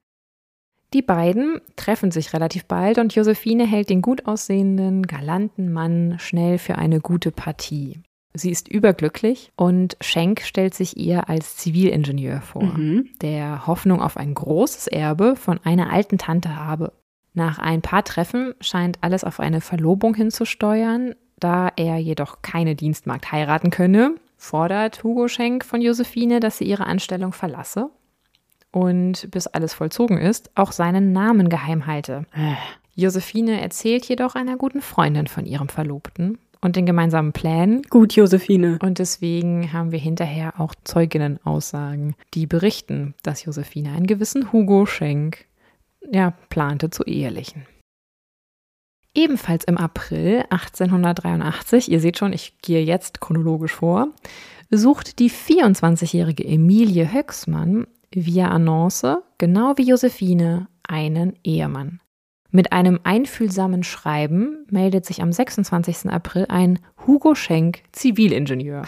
[0.93, 6.59] Die beiden treffen sich relativ bald und Josephine hält den gut aussehenden, galanten Mann schnell
[6.59, 7.99] für eine gute Partie.
[8.35, 13.09] Sie ist überglücklich und Schenk stellt sich ihr als Zivilingenieur vor, Mhm.
[13.21, 16.93] der Hoffnung auf ein großes Erbe von einer alten Tante habe.
[17.33, 23.31] Nach ein paar Treffen scheint alles auf eine Verlobung hinzusteuern, da er jedoch keine Dienstmagd
[23.31, 27.89] heiraten könne, fordert Hugo Schenk von Josephine, dass sie ihre Anstellung verlasse
[28.73, 32.25] und bis alles vollzogen ist, auch seinen Namen geheim halte.
[32.95, 38.79] Josephine erzählt jedoch einer guten Freundin von ihrem Verlobten und den gemeinsamen Plänen Gut, Josephine.
[38.81, 45.45] und deswegen haben wir hinterher auch Zeuginnenaussagen, die berichten, dass Josephine einen gewissen Hugo Schenk
[46.11, 47.65] ja, plante zu ehelichen.
[49.15, 54.07] Ebenfalls im April 1883, ihr seht schon, ich gehe jetzt chronologisch vor,
[54.71, 61.99] sucht die 24-jährige Emilie Höcksmann via Annonce, genau wie Josephine, einen Ehemann.
[62.51, 66.11] Mit einem einfühlsamen Schreiben meldet sich am 26.
[66.11, 68.83] April ein Hugo Schenk, Zivilingenieur.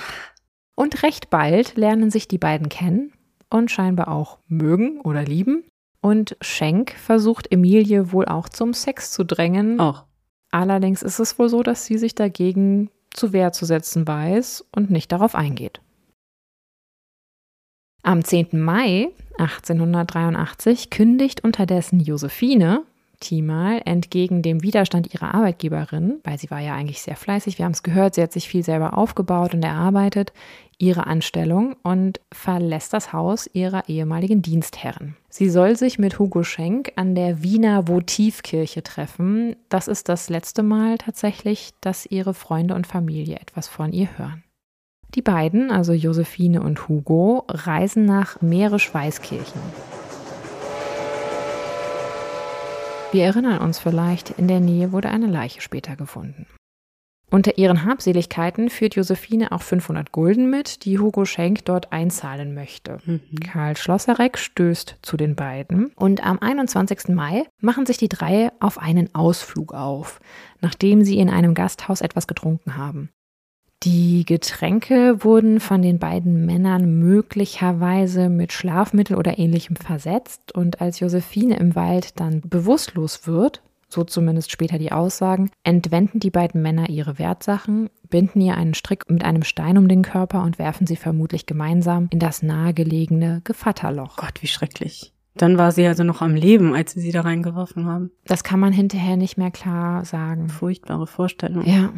[0.75, 3.11] Und recht bald lernen sich die beiden kennen
[3.49, 5.63] und scheinbar auch mögen oder lieben.
[6.01, 9.79] Und Schenk versucht Emilie wohl auch zum Sex zu drängen.
[9.79, 10.05] Auch.
[10.51, 14.91] Allerdings ist es wohl so, dass sie sich dagegen zu Wehr zu setzen weiß und
[14.91, 15.81] nicht darauf eingeht.
[18.05, 18.49] Am 10.
[18.51, 19.07] Mai
[19.39, 22.83] 1883 kündigt unterdessen Josephine
[23.19, 27.71] Thiemal entgegen dem Widerstand ihrer Arbeitgeberin, weil sie war ja eigentlich sehr fleißig, wir haben
[27.71, 30.33] es gehört, sie hat sich viel selber aufgebaut und erarbeitet,
[30.77, 35.17] ihre Anstellung und verlässt das Haus ihrer ehemaligen Dienstherren.
[35.29, 39.55] Sie soll sich mit Hugo Schenk an der Wiener Votivkirche treffen.
[39.69, 44.44] Das ist das letzte Mal tatsächlich, dass ihre Freunde und Familie etwas von ihr hören.
[45.15, 49.61] Die beiden, also Josephine und Hugo, reisen nach Meere-Schweißkirchen.
[53.13, 56.47] Wir erinnern uns vielleicht, in der Nähe wurde eine Leiche später gefunden.
[57.31, 62.99] Unter ihren Habseligkeiten führt Josephine auch 500 Gulden mit, die Hugo Schenk dort einzahlen möchte.
[63.05, 63.21] Mhm.
[63.39, 67.15] Karl Schlosserek stößt zu den beiden und am 21.
[67.15, 70.19] Mai machen sich die drei auf einen Ausflug auf,
[70.61, 73.09] nachdem sie in einem Gasthaus etwas getrunken haben.
[73.83, 80.99] Die Getränke wurden von den beiden Männern möglicherweise mit Schlafmittel oder ähnlichem versetzt und als
[80.99, 86.89] Josephine im Wald dann bewusstlos wird, so zumindest später die Aussagen, entwenden die beiden Männer
[86.89, 90.95] ihre Wertsachen, binden ihr einen Strick mit einem Stein um den Körper und werfen sie
[90.95, 94.17] vermutlich gemeinsam in das nahegelegene Gevatterloch.
[94.17, 95.13] Gott, wie schrecklich.
[95.35, 98.11] Dann war sie also noch am Leben, als sie sie da reingeworfen haben.
[98.25, 100.47] Das kann man hinterher nicht mehr klar sagen.
[100.47, 101.65] Furchtbare Vorstellung.
[101.65, 101.91] Ja.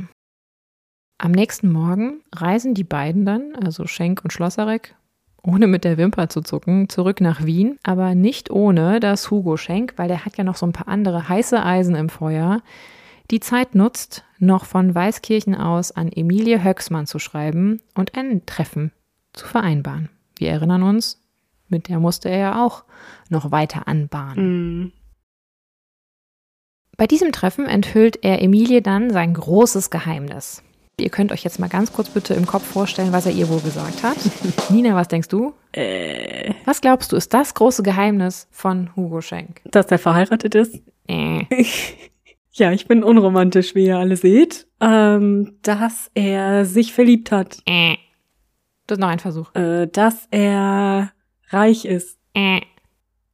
[1.20, 4.96] Am nächsten Morgen reisen die beiden dann, also Schenk und Schlosserek,
[5.42, 9.94] ohne mit der Wimper zu zucken, zurück nach Wien, aber nicht ohne, dass Hugo Schenk,
[9.98, 12.62] weil der hat ja noch so ein paar andere heiße Eisen im Feuer,
[13.32, 18.92] die Zeit nutzt, noch von Weißkirchen aus an Emilie Höcksmann zu schreiben und ein Treffen
[19.34, 20.10] zu vereinbaren.
[20.38, 21.22] Wir erinnern uns,
[21.68, 22.84] mit der musste er ja auch
[23.30, 24.80] noch weiter anbahnen.
[24.80, 24.92] Mhm.
[26.96, 30.64] Bei diesem Treffen enthüllt er Emilie dann sein großes Geheimnis.
[31.00, 33.62] Ihr könnt euch jetzt mal ganz kurz bitte im Kopf vorstellen, was er ihr wohl
[33.62, 34.18] gesagt hat.
[34.72, 35.54] Nina, was denkst du?
[35.72, 39.62] Äh, Was glaubst du, ist das große Geheimnis von Hugo Schenk?
[39.66, 40.82] dass er verheiratet ist?
[41.08, 41.44] Äh.
[42.54, 44.66] Ja, ich bin unromantisch, wie ihr alle seht.
[44.82, 47.60] Ähm, dass er sich verliebt hat.
[47.68, 47.98] Äh.
[48.88, 49.54] Das ist noch ein Versuch.
[49.54, 51.12] Äh, dass er
[51.50, 52.18] reich ist.
[52.34, 52.62] Äh.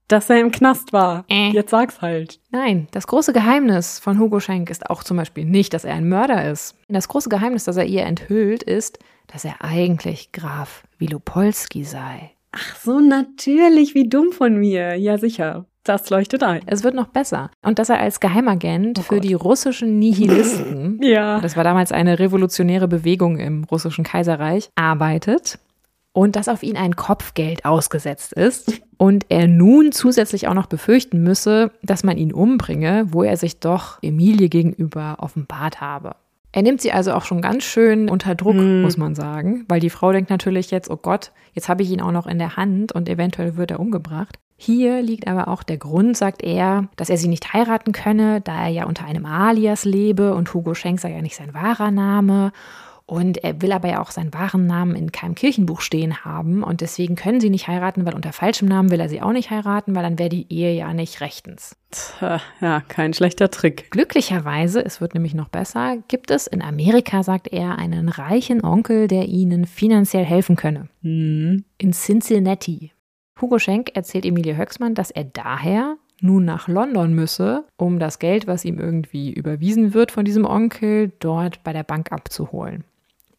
[0.08, 1.26] Dass er im Knast war.
[1.30, 1.50] Äh.
[1.52, 2.40] Jetzt sag's halt.
[2.52, 6.08] Nein, das große Geheimnis von Hugo Schenk ist auch zum Beispiel nicht, dass er ein
[6.10, 6.76] Mörder ist.
[6.90, 12.32] Das große Geheimnis, das er ihr enthüllt, ist, dass er eigentlich Graf Wilopolski sei.
[12.52, 14.96] Ach so, natürlich, wie dumm von mir.
[14.96, 15.66] Ja, sicher.
[15.86, 16.62] Das leuchtet ein.
[16.66, 17.50] Es wird noch besser.
[17.62, 19.24] Und dass er als Geheimagent Oh für Gott.
[19.24, 21.40] die russischen Nihilisten, Ja.
[21.42, 25.60] das war damals eine revolutionäre Bewegung im russischen Kaiserreich, arbeitet
[26.14, 31.22] und dass auf ihn ein Kopfgeld ausgesetzt ist und er nun zusätzlich auch noch befürchten
[31.24, 36.16] müsse, dass man ihn umbringe, wo er sich doch Emilie gegenüber offenbart habe.
[36.56, 38.84] Er nimmt sie also auch schon ganz schön unter Druck, Hm.
[38.84, 42.00] muss man sagen, weil die Frau denkt natürlich jetzt, oh Gott, jetzt habe ich ihn
[42.00, 44.38] auch noch in der Hand und eventuell wird er umgebracht.
[44.56, 48.66] Hier liegt aber auch der Grund, sagt er, dass er sie nicht heiraten könne, da
[48.66, 52.52] er ja unter einem Alias lebe und Hugo Schenk sei ja nicht sein wahrer Name.
[53.06, 56.64] Und er will aber ja auch seinen wahren Namen in keinem Kirchenbuch stehen haben.
[56.64, 59.50] Und deswegen können sie nicht heiraten, weil unter falschem Namen will er sie auch nicht
[59.50, 61.76] heiraten, weil dann wäre die Ehe ja nicht rechtens.
[61.92, 63.92] Tja, ja, kein schlechter Trick.
[63.92, 69.08] Glücklicherweise, es wird nämlich noch besser, gibt es in Amerika, sagt er, einen reichen Onkel,
[69.08, 70.88] der ihnen finanziell helfen könne.
[71.02, 71.66] Hm.
[71.78, 72.94] In Cincinnati.
[73.42, 78.48] Hugo Schenk erzählt Emilie Höcksmann, dass er daher nun nach London müsse, um das Geld,
[78.48, 82.86] was ihm irgendwie überwiesen wird von diesem Onkel, dort bei der Bank abzuholen.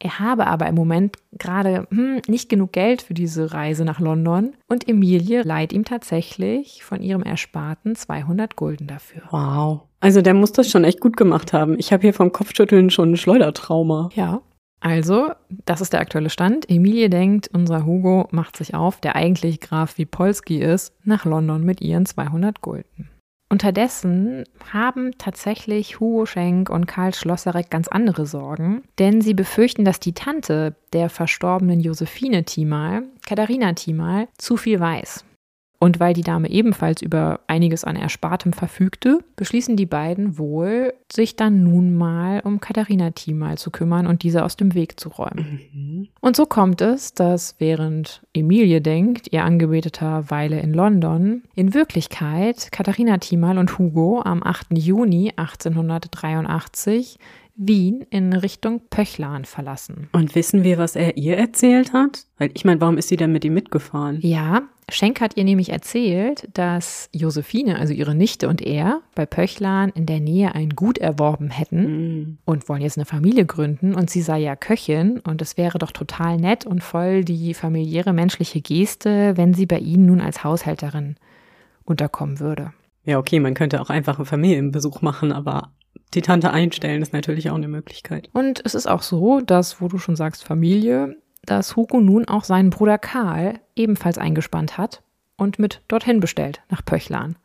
[0.05, 4.53] Er habe aber im Moment gerade hm, nicht genug Geld für diese Reise nach London
[4.69, 9.23] und Emilie leiht ihm tatsächlich von ihrem Ersparten 200 Gulden dafür.
[9.31, 9.81] Wow.
[10.01, 11.79] Also der muss das schon echt gut gemacht haben.
[11.79, 14.11] Ich habe hier vom Kopfschütteln schon ein Schleudertrauma.
[14.15, 14.43] Ja.
[14.81, 15.31] Also,
[15.65, 16.69] das ist der aktuelle Stand.
[16.69, 21.81] Emilie denkt, unser Hugo macht sich auf, der eigentlich Graf Wipolski ist, nach London mit
[21.81, 23.09] ihren 200 Gulden.
[23.55, 30.01] Unterdessen haben tatsächlich Hugo Schenk und Karl Schlosserek ganz andere Sorgen, denn sie befürchten, dass
[30.01, 35.25] die Tante der verstorbenen Josephine Thiemal, Katharina Thiemal, zu viel weiß.
[35.79, 41.37] Und weil die Dame ebenfalls über einiges an Erspartem verfügte, beschließen die beiden wohl, sich
[41.37, 45.61] dann nun mal um Katharina Thiemal zu kümmern und diese aus dem Weg zu räumen.
[45.73, 46.09] Mhm.
[46.21, 52.73] Und so kommt es, dass während Emilie denkt, ihr Angebeteter weile in London, in Wirklichkeit
[52.73, 54.79] Katharina Thiemal und Hugo am 8.
[54.79, 57.19] Juni 1883
[57.57, 60.09] Wien in Richtung Pöchlan verlassen.
[60.13, 62.27] Und wissen wir, was er ihr erzählt hat?
[62.39, 64.19] Weil ich meine, warum ist sie denn mit ihm mitgefahren?
[64.23, 69.91] Ja, Schenk hat ihr nämlich erzählt, dass Josephine, also ihre Nichte und er, bei Pöchlan
[69.95, 72.39] in der Nähe ein Gut erworben hätten Mhm.
[72.45, 75.91] und wollen jetzt eine Familie gründen und sie sei ja Köchin und es wäre doch
[75.93, 81.17] total nett und voll die familiäre menschliche Geste, wenn sie bei ihnen nun als Haushälterin
[81.85, 82.73] unterkommen würde.
[83.05, 85.73] Ja, okay, man könnte auch einfach einen Familienbesuch machen, aber
[86.15, 88.31] die Tante einstellen ist natürlich auch eine Möglichkeit.
[88.33, 92.45] Und es ist auch so, dass, wo du schon sagst Familie, dass Hugo nun auch
[92.45, 95.03] seinen Bruder Karl ebenfalls eingespannt hat
[95.37, 97.37] und mit dorthin bestellt, nach Pöchlan.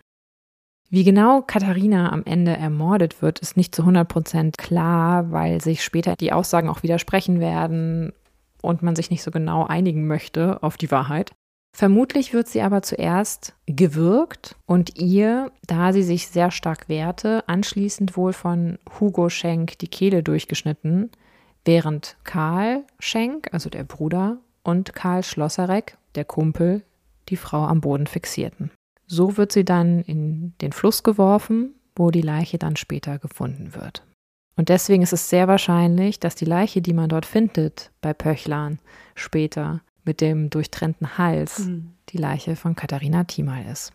[0.91, 6.15] Wie genau Katharina am Ende ermordet wird, ist nicht zu 100% klar, weil sich später
[6.15, 8.11] die Aussagen auch widersprechen werden
[8.61, 11.33] und man sich nicht so genau einigen möchte auf die Wahrheit.
[11.71, 18.17] Vermutlich wird sie aber zuerst gewürgt und ihr, da sie sich sehr stark wehrte, anschließend
[18.17, 21.11] wohl von Hugo Schenk die Kehle durchgeschnitten,
[21.65, 26.83] während Karl Schenk, also der Bruder, und Karl Schlosserek, der Kumpel,
[27.29, 28.71] die Frau am Boden fixierten.
[29.07, 34.05] So wird sie dann in den Fluss geworfen, wo die Leiche dann später gefunden wird.
[34.55, 38.79] Und deswegen ist es sehr wahrscheinlich, dass die Leiche, die man dort findet, bei Pöchlan
[39.15, 41.93] später mit dem durchtrennten Hals, mhm.
[42.09, 43.93] die Leiche von Katharina Thiemal ist.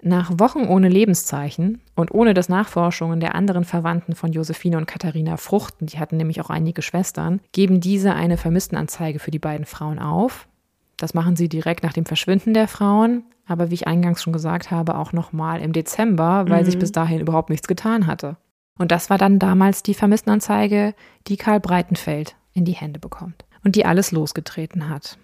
[0.00, 5.36] Nach Wochen ohne Lebenszeichen und ohne dass Nachforschungen der anderen Verwandten von Josephine und Katharina
[5.36, 9.98] fruchten, die hatten nämlich auch einige Schwestern, geben diese eine Vermisstenanzeige für die beiden Frauen
[9.98, 10.46] auf.
[10.96, 14.70] Das machen sie direkt nach dem Verschwinden der Frauen, aber wie ich eingangs schon gesagt
[14.70, 16.66] habe, auch nochmal im Dezember, weil mhm.
[16.66, 18.36] sich bis dahin überhaupt nichts getan hatte.
[18.78, 20.94] Und das war dann damals die Vermisstenanzeige,
[21.26, 25.18] die Karl Breitenfeld in die Hände bekommt und die alles losgetreten hat.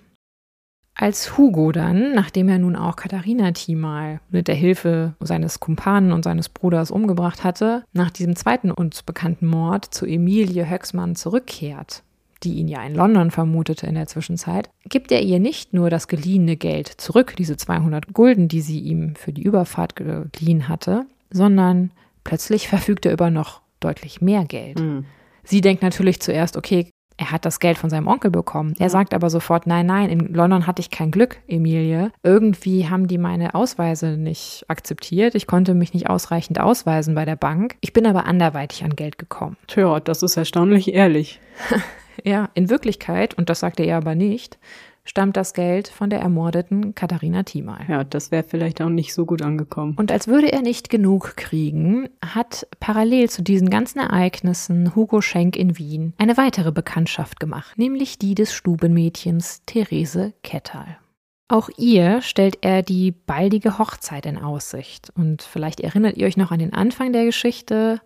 [0.96, 6.22] Als Hugo dann, nachdem er nun auch Katharina Thiemal mit der Hilfe seines Kumpanen und
[6.22, 12.04] seines Bruders umgebracht hatte, nach diesem zweiten uns bekannten Mord zu Emilie Höcksmann zurückkehrt,
[12.44, 16.06] die ihn ja in London vermutete in der Zwischenzeit, gibt er ihr nicht nur das
[16.06, 21.90] geliehene Geld zurück, diese 200 Gulden, die sie ihm für die Überfahrt geliehen hatte, sondern
[22.22, 24.78] plötzlich verfügt er über noch deutlich mehr Geld.
[24.78, 25.06] Mhm.
[25.42, 28.74] Sie denkt natürlich zuerst, okay, er hat das Geld von seinem Onkel bekommen.
[28.78, 32.10] Er sagt aber sofort, nein, nein, in London hatte ich kein Glück, Emilie.
[32.22, 35.34] Irgendwie haben die meine Ausweise nicht akzeptiert.
[35.34, 37.76] Ich konnte mich nicht ausreichend ausweisen bei der Bank.
[37.80, 39.56] Ich bin aber anderweitig an Geld gekommen.
[39.68, 41.40] Tja, das ist erstaunlich ehrlich.
[42.24, 44.58] ja, in Wirklichkeit, und das sagte er aber nicht,
[45.04, 47.84] stammt das Geld von der ermordeten Katharina Thiemal.
[47.88, 49.94] Ja, das wäre vielleicht auch nicht so gut angekommen.
[49.96, 55.56] Und als würde er nicht genug kriegen, hat parallel zu diesen ganzen Ereignissen Hugo Schenk
[55.56, 60.98] in Wien eine weitere Bekanntschaft gemacht, nämlich die des Stubenmädchens Therese Kettal.
[61.48, 65.12] Auch ihr stellt er die baldige Hochzeit in Aussicht.
[65.14, 68.00] Und vielleicht erinnert ihr euch noch an den Anfang der Geschichte.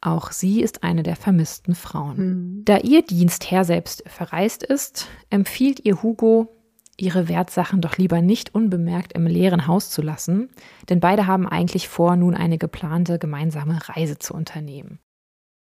[0.00, 2.16] Auch sie ist eine der vermissten Frauen.
[2.16, 2.64] Mhm.
[2.64, 6.48] Da ihr Dienstherr selbst verreist ist, empfiehlt ihr Hugo,
[6.96, 10.48] ihre Wertsachen doch lieber nicht unbemerkt im leeren Haus zu lassen,
[10.88, 14.98] denn beide haben eigentlich vor, nun eine geplante gemeinsame Reise zu unternehmen.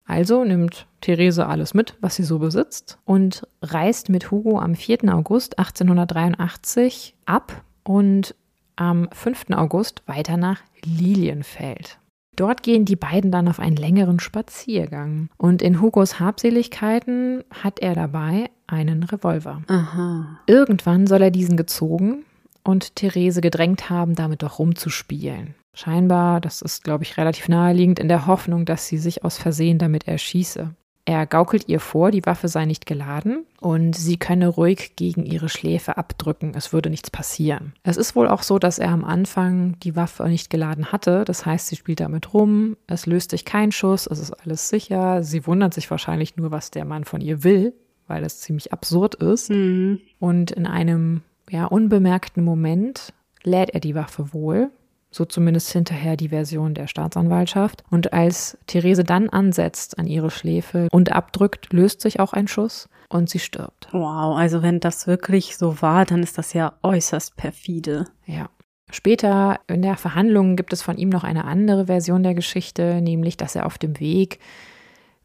[0.04, 5.14] Also nimmt Therese alles mit, was sie so besitzt, und reist mit Hugo am 4.
[5.14, 8.34] August 1883 ab und
[8.74, 9.50] am 5.
[9.50, 11.98] August weiter nach Lilienfeld.
[12.36, 15.28] Dort gehen die beiden dann auf einen längeren Spaziergang.
[15.36, 19.62] Und in Hugos Habseligkeiten hat er dabei einen Revolver.
[19.66, 20.40] Aha.
[20.46, 22.24] Irgendwann soll er diesen gezogen
[22.64, 25.54] und Therese gedrängt haben, damit doch rumzuspielen.
[25.74, 29.78] Scheinbar, das ist, glaube ich, relativ naheliegend, in der Hoffnung, dass sie sich aus Versehen
[29.78, 30.74] damit erschieße.
[31.04, 35.48] Er gaukelt ihr vor, die Waffe sei nicht geladen und sie könne ruhig gegen ihre
[35.48, 37.72] Schläfe abdrücken, es würde nichts passieren.
[37.82, 41.44] Es ist wohl auch so, dass er am Anfang die Waffe nicht geladen hatte, das
[41.44, 45.44] heißt, sie spielt damit rum, es löst sich kein Schuss, es ist alles sicher, sie
[45.44, 47.74] wundert sich wahrscheinlich nur, was der Mann von ihr will,
[48.06, 49.50] weil es ziemlich absurd ist.
[49.50, 50.00] Mhm.
[50.20, 54.70] Und in einem ja, unbemerkten Moment lädt er die Waffe wohl,
[55.12, 57.84] so zumindest hinterher die Version der Staatsanwaltschaft.
[57.90, 62.88] Und als Therese dann ansetzt an ihre Schläfe und abdrückt, löst sich auch ein Schuss
[63.08, 63.88] und sie stirbt.
[63.92, 68.06] Wow, also wenn das wirklich so war, dann ist das ja äußerst perfide.
[68.26, 68.48] Ja.
[68.90, 73.36] Später in der Verhandlung gibt es von ihm noch eine andere Version der Geschichte, nämlich
[73.36, 74.38] dass er auf dem Weg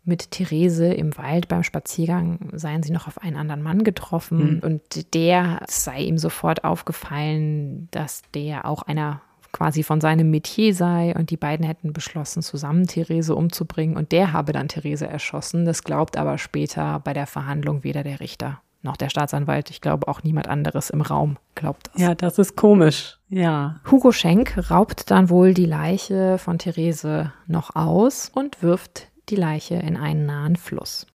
[0.07, 4.59] mit Therese im Wald beim Spaziergang seien sie noch auf einen anderen Mann getroffen mhm.
[4.63, 9.21] und der sei ihm sofort aufgefallen, dass der auch einer
[9.57, 14.31] quasi von seinem Metier sei und die beiden hätten beschlossen, zusammen Therese umzubringen und der
[14.31, 15.65] habe dann Therese erschossen.
[15.65, 19.71] Das glaubt aber später bei der Verhandlung weder der Richter noch der Staatsanwalt.
[19.71, 22.01] Ich glaube auch niemand anderes im Raum glaubt das.
[22.01, 23.17] Ja, das ist komisch.
[23.29, 23.81] Ja.
[23.89, 29.75] Hugo Schenk raubt dann wohl die Leiche von Therese noch aus und wirft die Leiche
[29.75, 31.07] in einen nahen Fluss.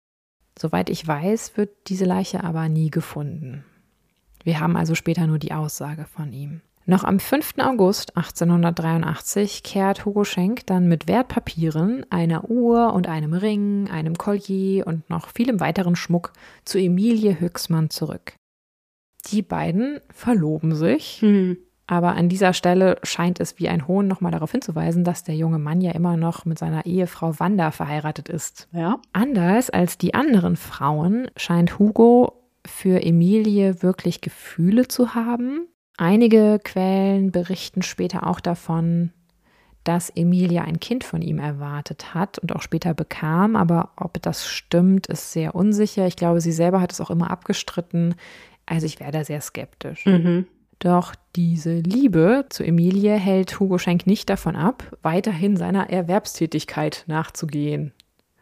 [0.58, 3.64] Soweit ich weiß, wird diese Leiche aber nie gefunden.
[4.42, 6.62] Wir haben also später nur die Aussage von ihm.
[6.90, 7.52] Noch am 5.
[7.58, 14.88] August 1883 kehrt Hugo Schenk dann mit Wertpapieren, einer Uhr und einem Ring, einem Collier
[14.88, 16.32] und noch vielem weiteren Schmuck
[16.64, 18.32] zu Emilie Höchsmann zurück.
[19.28, 21.58] Die beiden verloben sich, mhm.
[21.86, 25.60] aber an dieser Stelle scheint es wie ein Hohn nochmal darauf hinzuweisen, dass der junge
[25.60, 28.66] Mann ja immer noch mit seiner Ehefrau Wanda verheiratet ist.
[28.72, 29.00] Ja.
[29.12, 32.32] Anders als die anderen Frauen scheint Hugo
[32.66, 35.68] für Emilie wirklich Gefühle zu haben
[36.00, 39.10] Einige Quellen berichten später auch davon,
[39.84, 43.54] dass Emilia ein Kind von ihm erwartet hat und auch später bekam.
[43.54, 46.06] Aber ob das stimmt, ist sehr unsicher.
[46.06, 48.14] Ich glaube, sie selber hat es auch immer abgestritten.
[48.64, 50.06] Also ich wäre da sehr skeptisch.
[50.06, 50.46] Mhm.
[50.78, 57.92] Doch diese Liebe zu Emilie hält Hugo Schenk nicht davon ab, weiterhin seiner Erwerbstätigkeit nachzugehen.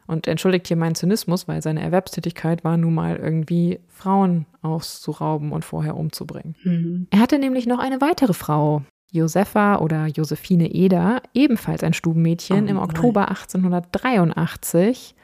[0.09, 5.67] Und entschuldigt hier meinen Zynismus, weil seine Erwerbstätigkeit war nun mal irgendwie Frauen auszurauben und
[5.67, 6.57] vorher umzubringen.
[6.65, 7.07] Mhm.
[7.11, 8.83] Er hatte nämlich noch eine weitere Frau,
[9.13, 12.85] Josefa oder Josephine Eder, ebenfalls ein Stubenmädchen Oh im nein.
[12.85, 15.15] Oktober 1883,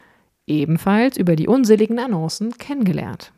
[0.46, 3.32] ebenfalls über die unseligen Annoncen kennengelernt.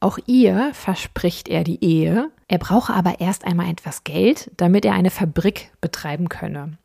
[0.00, 4.94] Auch ihr verspricht er die Ehe, er brauche aber erst einmal etwas Geld, damit er
[4.94, 6.78] eine Fabrik betreiben könne.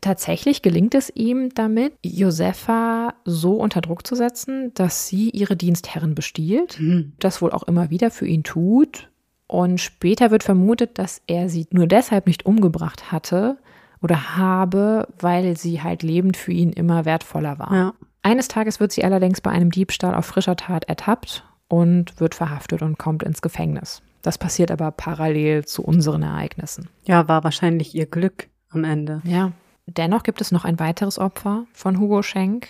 [0.00, 6.14] Tatsächlich gelingt es ihm damit, Josefa so unter Druck zu setzen, dass sie ihre Dienstherren
[6.14, 7.12] bestiehlt Mhm.
[7.18, 9.08] das wohl auch immer wieder für ihn tut.
[9.46, 13.58] Und später wird vermutet, dass er sie nur deshalb nicht umgebracht hatte
[14.00, 17.74] oder habe, weil sie halt lebend für ihn immer wertvoller war.
[17.74, 17.92] Ja.
[18.22, 22.82] Eines Tages wird sie allerdings bei einem Diebstahl auf frischer Tat ertappt und wird verhaftet
[22.82, 24.02] und kommt ins Gefängnis.
[24.22, 26.88] Das passiert aber parallel zu unseren Ereignissen.
[27.06, 29.20] ja, war wahrscheinlich ihr Glück am Ende.
[29.24, 29.52] Ja.
[29.96, 32.68] Dennoch gibt es noch ein weiteres Opfer von Hugo Schenk,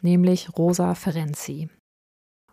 [0.00, 1.68] nämlich Rosa Ferenzi.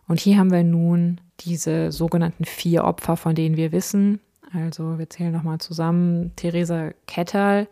[0.08, 4.20] Und hier haben wir nun diese sogenannten vier Opfer, von denen wir wissen.
[4.52, 6.34] Also wir zählen nochmal zusammen.
[6.36, 7.68] Theresa Ketterl,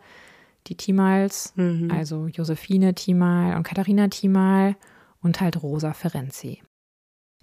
[0.68, 1.90] die Timals, Mhm.
[1.90, 4.76] also Josephine Timal und Katharina Timal
[5.22, 6.62] und halt Rosa Ferenzi.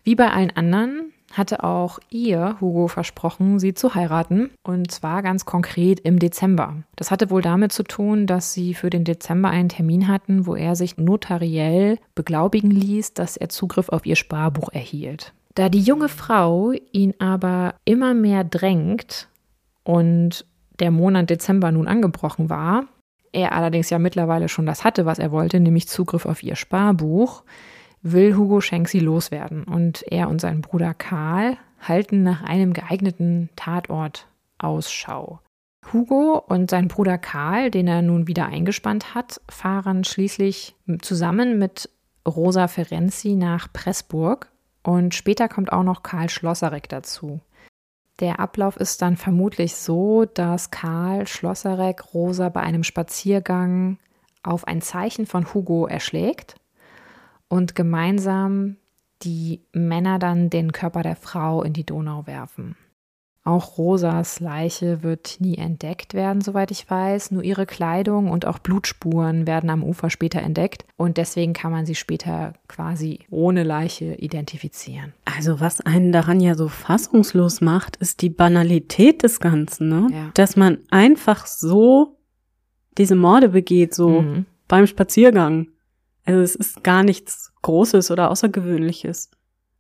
[0.03, 4.49] Wie bei allen anderen hatte auch ihr Hugo versprochen, sie zu heiraten.
[4.63, 6.77] Und zwar ganz konkret im Dezember.
[6.95, 10.55] Das hatte wohl damit zu tun, dass sie für den Dezember einen Termin hatten, wo
[10.55, 15.33] er sich notariell beglaubigen ließ, dass er Zugriff auf ihr Sparbuch erhielt.
[15.55, 19.27] Da die junge Frau ihn aber immer mehr drängt
[19.83, 20.45] und
[20.79, 22.85] der Monat Dezember nun angebrochen war,
[23.31, 27.43] er allerdings ja mittlerweile schon das hatte, was er wollte, nämlich Zugriff auf ihr Sparbuch,
[28.01, 29.63] will Hugo Schenk sie loswerden.
[29.63, 34.27] Und er und sein Bruder Karl halten nach einem geeigneten Tatort
[34.57, 35.39] Ausschau.
[35.93, 41.89] Hugo und sein Bruder Karl, den er nun wieder eingespannt hat, fahren schließlich zusammen mit
[42.27, 44.51] Rosa Ferenzi nach Pressburg
[44.83, 47.39] und später kommt auch noch Karl Schlosserek dazu.
[48.19, 53.97] Der Ablauf ist dann vermutlich so, dass Karl Schlosserek Rosa bei einem Spaziergang
[54.43, 56.58] auf ein Zeichen von Hugo erschlägt
[57.49, 58.77] und gemeinsam
[59.23, 62.75] die Männer dann den Körper der Frau in die Donau werfen.
[63.45, 67.31] Auch Rosas Leiche wird nie entdeckt werden, soweit ich weiß.
[67.31, 71.85] Nur ihre Kleidung und auch Blutspuren werden am Ufer später entdeckt und deswegen kann man
[71.85, 75.13] sie später quasi ohne Leiche identifizieren.
[75.25, 80.07] Also was einen daran ja so fassungslos macht, ist die Banalität des Ganzen, ne?
[80.11, 80.31] Ja.
[80.35, 82.17] Dass man einfach so
[82.97, 84.45] diese Morde begeht, so Mhm.
[84.67, 85.69] beim Spaziergang.
[86.29, 89.31] Also es ist gar nichts Großes oder Außergewöhnliches.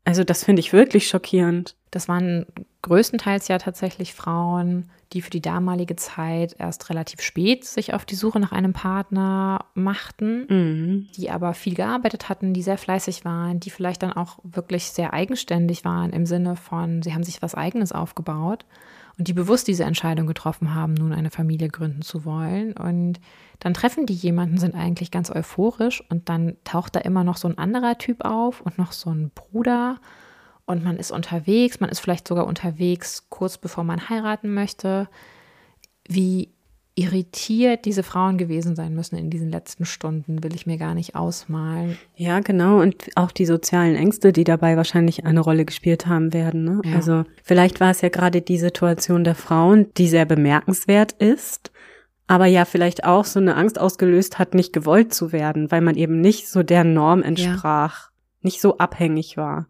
[0.03, 1.75] Also das finde ich wirklich schockierend.
[1.91, 2.47] Das waren
[2.81, 8.15] größtenteils ja tatsächlich Frauen, die für die damalige Zeit erst relativ spät sich auf die
[8.15, 11.07] Suche nach einem Partner machten, Mhm.
[11.15, 15.13] die aber viel gearbeitet hatten, die sehr fleißig waren, die vielleicht dann auch wirklich sehr
[15.13, 18.65] eigenständig waren im Sinne von, sie haben sich was eigenes aufgebaut
[19.19, 22.71] und die bewusst diese Entscheidung getroffen haben, nun eine Familie gründen zu wollen.
[22.73, 23.19] Und
[23.59, 27.49] dann treffen die jemanden, sind eigentlich ganz euphorisch und dann taucht da immer noch so
[27.49, 29.97] ein anderer Typ auf und noch so ein Bruder
[30.65, 35.09] und man ist unterwegs, man ist vielleicht sogar unterwegs kurz bevor man heiraten möchte.
[36.07, 36.53] Wie
[36.99, 41.15] irritiert diese Frauen gewesen sein müssen in diesen letzten Stunden, will ich mir gar nicht
[41.15, 41.97] ausmalen.
[42.15, 42.81] Ja, genau.
[42.81, 46.65] Und auch die sozialen Ängste, die dabei wahrscheinlich eine Rolle gespielt haben werden.
[46.65, 46.81] Ne?
[46.83, 46.95] Ja.
[46.95, 51.71] Also vielleicht war es ja gerade die Situation der Frauen, die sehr bemerkenswert ist,
[52.27, 55.95] aber ja vielleicht auch so eine Angst ausgelöst hat, nicht gewollt zu werden, weil man
[55.95, 58.09] eben nicht so der Norm entsprach,
[58.41, 59.67] nicht so abhängig war.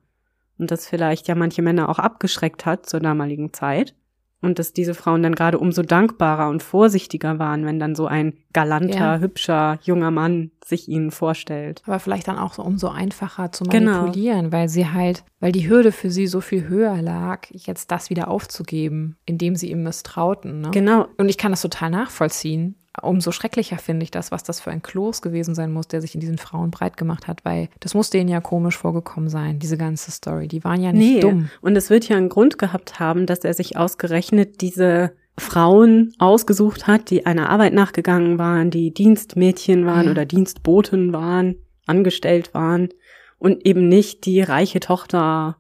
[0.58, 3.94] Und das vielleicht ja manche Männer auch abgeschreckt hat zur damaligen Zeit.
[4.42, 8.34] Und dass diese Frauen dann gerade umso dankbarer und vorsichtiger waren, wenn dann so ein
[8.54, 9.20] galanter, Ja.
[9.20, 11.82] hübscher, junger Mann sich ihnen vorstellt.
[11.86, 13.92] Aber vielleicht dann auch so umso einfacher zu Genau.
[14.02, 18.10] manipulieren, weil sie halt, weil die Hürde für sie so viel höher lag, jetzt das
[18.10, 20.62] wieder aufzugeben, indem sie ihm misstrauten.
[20.62, 20.72] Ne?
[20.72, 21.08] Genau.
[21.18, 22.76] Und ich kann das total nachvollziehen.
[23.02, 26.16] Umso schrecklicher finde ich das, was das für ein Kloß gewesen sein muss, der sich
[26.16, 29.78] in diesen Frauen breit gemacht hat, weil das muss denen ja komisch vorgekommen sein, diese
[29.78, 30.48] ganze Story.
[30.48, 31.20] Die waren ja nicht Nee.
[31.22, 31.50] dumm.
[31.62, 36.88] Und es wird ja einen Grund gehabt haben, dass er sich ausgerechnet diese Frauen ausgesucht
[36.88, 40.12] hat, die einer Arbeit nachgegangen waren, die Dienstmädchen waren Ja.
[40.12, 42.90] oder Dienstboten waren, angestellt waren
[43.38, 45.58] und eben nicht die reiche Tochter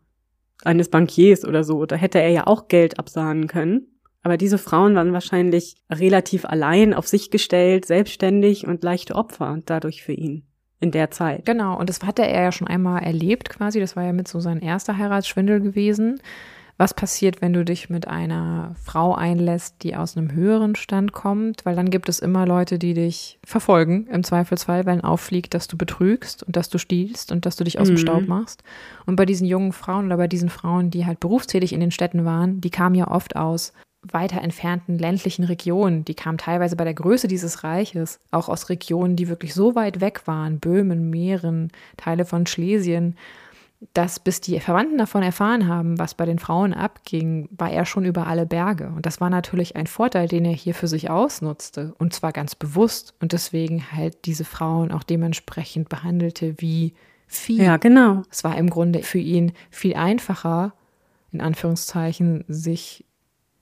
[0.65, 1.85] eines Bankiers oder so.
[1.85, 3.87] Da hätte er ja auch Geld absahnen können.
[4.23, 10.03] Aber diese Frauen waren wahrscheinlich relativ allein auf sich gestellt, selbstständig und leichte Opfer dadurch
[10.03, 10.43] für ihn
[10.81, 11.45] in der Zeit.
[11.45, 13.79] Genau, und das hatte er ja schon einmal erlebt quasi.
[13.79, 16.21] Das war ja mit so sein erster Heiratsschwindel gewesen.
[16.77, 21.65] Was passiert, wenn du dich mit einer Frau einlässt, die aus einem höheren Stand kommt?
[21.65, 25.75] Weil dann gibt es immer Leute, die dich verfolgen, im Zweifelsfall, wenn auffliegt, dass du
[25.75, 27.99] betrügst und dass du stiehlst und dass du dich aus dem Mhm.
[27.99, 28.63] Staub machst.
[29.05, 32.23] Und bei diesen jungen Frauen oder bei diesen Frauen, die halt berufstätig in den Städten
[32.23, 36.05] waren, die kamen ja oft aus weiter entfernten ländlichen Regionen.
[36.05, 40.01] Die kamen teilweise bei der Größe dieses Reiches auch aus Regionen, die wirklich so weit
[40.01, 43.15] weg waren, Böhmen, Mähren, Teile von Schlesien,
[43.93, 48.03] dass bis die Verwandten davon erfahren haben, was bei den Frauen abging, war er schon
[48.03, 48.91] über alle Berge.
[48.95, 51.93] Und das war natürlich ein Vorteil, den er hier für sich ausnutzte.
[51.97, 53.13] Und zwar ganz bewusst.
[53.21, 56.93] Und deswegen halt diese Frauen auch dementsprechend behandelte wie
[57.31, 57.61] Vieh.
[57.61, 58.23] Ja, genau.
[58.31, 60.73] Es war im Grunde für ihn viel einfacher,
[61.31, 63.05] in Anführungszeichen, sich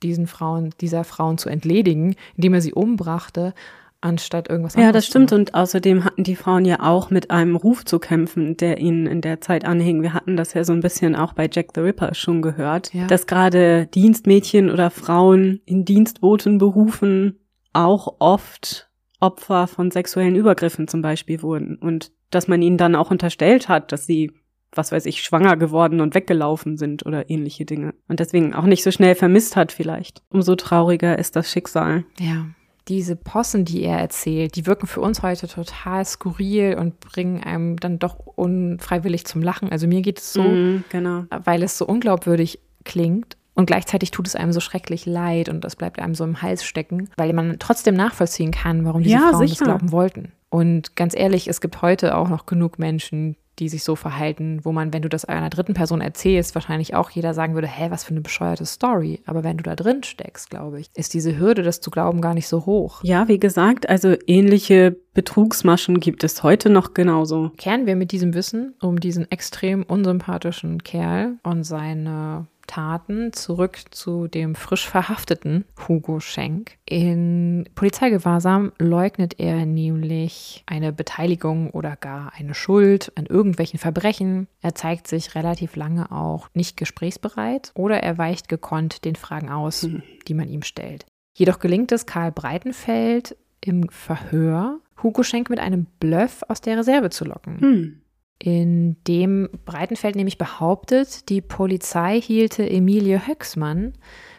[0.03, 3.53] diesen Frauen, dieser Frauen zu entledigen, indem er sie umbrachte,
[3.99, 5.31] anstatt irgendwas Ja, anderes das zu stimmt.
[5.33, 9.21] Und außerdem hatten die Frauen ja auch mit einem Ruf zu kämpfen, der ihnen in
[9.21, 10.03] der Zeit anhing.
[10.03, 13.07] Wir hatten das ja so ein bisschen auch bei Jack the Ripper schon gehört, Ja.
[13.07, 17.39] dass gerade Dienstmädchen oder Frauen in Dienstbotenberufen
[17.73, 18.89] auch oft
[19.19, 21.77] Opfer von sexuellen Übergriffen zum Beispiel wurden.
[21.77, 24.31] Und dass man ihnen dann auch unterstellt hat, dass sie
[24.73, 27.93] was weiß ich, schwanger geworden und weggelaufen sind oder ähnliche Dinge.
[28.07, 30.21] Und deswegen auch nicht so schnell vermisst hat vielleicht.
[30.29, 32.03] Umso trauriger ist das Schicksal.
[32.19, 32.45] Ja.
[32.87, 37.77] Diese Possen, die er erzählt, die wirken für uns heute total skurril und bringen einem
[37.77, 39.69] dann doch unfreiwillig zum Lachen.
[39.69, 41.25] Also mir geht es so, Mhm, genau.
[41.43, 45.75] weil es so unglaubwürdig klingt und gleichzeitig tut es einem so schrecklich leid und das
[45.75, 49.47] bleibt einem so im Hals stecken, weil man trotzdem nachvollziehen kann, warum diese Ja, Frauen
[49.47, 49.65] sicher.
[49.65, 50.31] das glauben wollten.
[50.49, 54.71] Und ganz ehrlich, es gibt heute auch noch genug Menschen, die sich so verhalten, wo
[54.71, 58.03] man, wenn du das einer dritten Person erzählst, wahrscheinlich auch jeder sagen würde, hä, was
[58.03, 59.21] für eine bescheuerte Story.
[59.25, 62.33] Aber wenn du da drin steckst, glaube ich, ist diese Hürde, das zu glauben, gar
[62.33, 62.99] nicht so hoch.
[63.03, 67.51] Ja, wie gesagt, also ähnliche Betrugsmaschen gibt es heute noch genauso.
[67.57, 74.27] Kehren wir mit diesem Wissen um diesen extrem unsympathischen Kerl und seine Taten zurück zu
[74.27, 76.77] dem frisch verhafteten Hugo Schenk.
[76.85, 84.47] In Polizeigewahrsam leugnet er nämlich eine Beteiligung oder gar eine Schuld an irgendwelchen Verbrechen.
[84.61, 89.83] Er zeigt sich relativ lange auch nicht gesprächsbereit oder er weicht gekonnt den Fragen aus,
[89.83, 90.03] Hm.
[90.27, 91.05] die man ihm stellt.
[91.35, 97.09] Jedoch gelingt es Karl Breitenfeld im Verhör, Hugo Schenk mit einem Bluff aus der Reserve
[97.09, 98.01] zu locken Hm.
[98.39, 103.93] In dem Breitenfeld nämlich behauptet, die Polizei hielte Emilie Höcksmann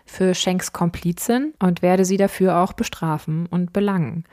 [0.04, 4.24] für Schenks Komplizin und werde sie dafür auch bestrafen und belangen.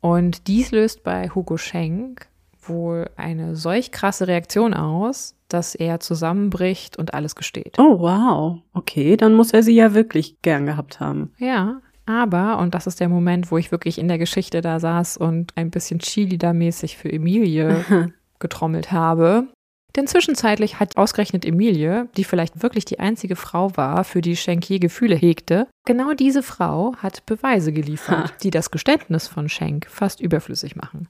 [0.00, 2.28] Und dies löst bei Hugo Schenk
[2.62, 7.78] wohl eine solch krasse Reaktion aus, dass er zusammenbricht und alles gesteht.
[7.78, 8.60] Oh, wow.
[8.74, 11.32] Okay, dann muss er sie ja wirklich gern gehabt haben.
[11.38, 15.18] Ja, aber, und das ist der Moment, wo ich wirklich in der Geschichte da saß
[15.18, 17.84] und ein bisschen Cheerleader-mäßig für Emilie
[18.38, 19.48] getrommelt habe.
[19.96, 24.68] Denn zwischenzeitlich hat ausgerechnet Emilie, die vielleicht wirklich die einzige Frau war, für die Schenk
[24.68, 28.36] je Gefühle hegte, genau diese Frau hat Beweise geliefert, Ha.
[28.42, 31.08] die das Geständnis von Schenk fast überflüssig machen.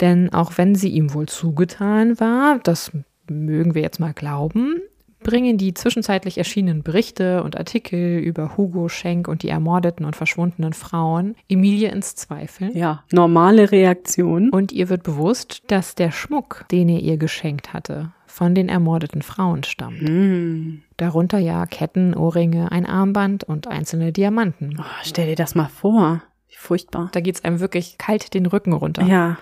[0.00, 2.90] Denn auch wenn sie ihm wohl zugetan war, das
[3.28, 4.82] mögen wir jetzt mal glauben,
[5.20, 10.72] bringen die zwischenzeitlich erschienenen Berichte und Artikel über Hugo Schenk und die ermordeten und verschwundenen
[10.72, 12.76] Frauen Emilie ins Zweifel.
[12.76, 14.50] Ja, normale Reaktion.
[14.50, 19.22] Und ihr wird bewusst, dass der Schmuck, den er ihr geschenkt hatte, von den ermordeten
[19.22, 20.00] Frauen stammt.
[20.00, 20.82] Hm.
[20.96, 24.76] Darunter ja Ketten, Ohrringe, ein Armband und einzelne Diamanten.
[24.78, 26.22] Oh, stell dir das mal vor.
[26.48, 27.08] Wie furchtbar.
[27.12, 29.04] Da geht es einem wirklich kalt den Rücken runter.
[29.04, 29.38] Ja.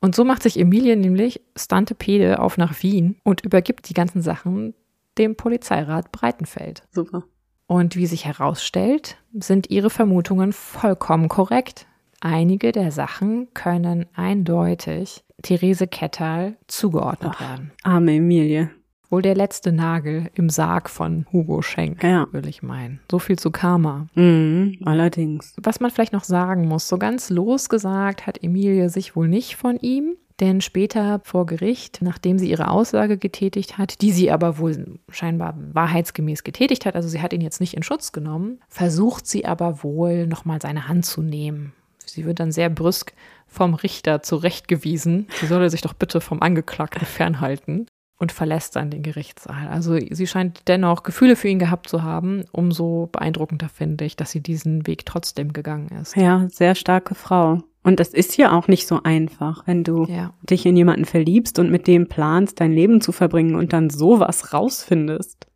[0.00, 4.74] Und so macht sich Emilie nämlich Stantepede auf nach Wien und übergibt die ganzen Sachen
[5.18, 6.82] dem Polizeirat Breitenfeld.
[6.90, 7.24] Super.
[7.66, 11.86] Und wie sich herausstellt, sind ihre Vermutungen vollkommen korrekt.
[12.20, 17.40] Einige der Sachen können eindeutig Therese Kettal zugeordnet Ach.
[17.40, 17.72] werden.
[17.82, 18.70] Arme Emilie.
[19.10, 22.26] Wohl der letzte Nagel im Sarg von Hugo Schenk, Ja.
[22.32, 23.00] will ich meinen.
[23.10, 24.06] So viel zu Karma.
[24.14, 25.54] Mhm, allerdings.
[25.62, 29.78] Was man vielleicht noch sagen muss, so ganz losgesagt hat Emilie sich wohl nicht von
[29.78, 34.98] ihm, denn später vor Gericht, nachdem sie ihre Aussage getätigt hat, die sie aber wohl
[35.08, 39.44] scheinbar wahrheitsgemäß getätigt hat, also sie hat ihn jetzt nicht in Schutz genommen, versucht sie
[39.46, 41.72] aber wohl nochmal seine Hand zu nehmen.
[42.04, 43.12] Sie wird dann sehr brüsk
[43.46, 47.86] vom Richter zurechtgewiesen, sie solle sich doch bitte vom Angeklagten fernhalten
[48.18, 49.68] und verlässt dann den Gerichtssaal.
[49.68, 52.44] Also sie scheint dennoch Gefühle für ihn gehabt zu haben.
[52.52, 56.16] Umso beeindruckender finde ich, dass sie diesen Weg trotzdem gegangen ist.
[56.16, 57.62] Ja, sehr starke Frau.
[57.82, 60.32] Und das ist ja auch nicht so einfach, wenn du Ja.
[60.42, 64.54] dich in jemanden verliebst und mit dem planst, dein Leben zu verbringen und dann sowas
[64.54, 65.46] rausfindest.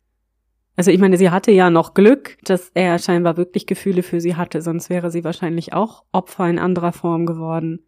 [0.75, 4.35] Also ich meine, sie hatte ja noch Glück, dass er scheinbar wirklich Gefühle für sie
[4.35, 7.79] hatte, sonst wäre sie wahrscheinlich auch Opfer in anderer Form geworden.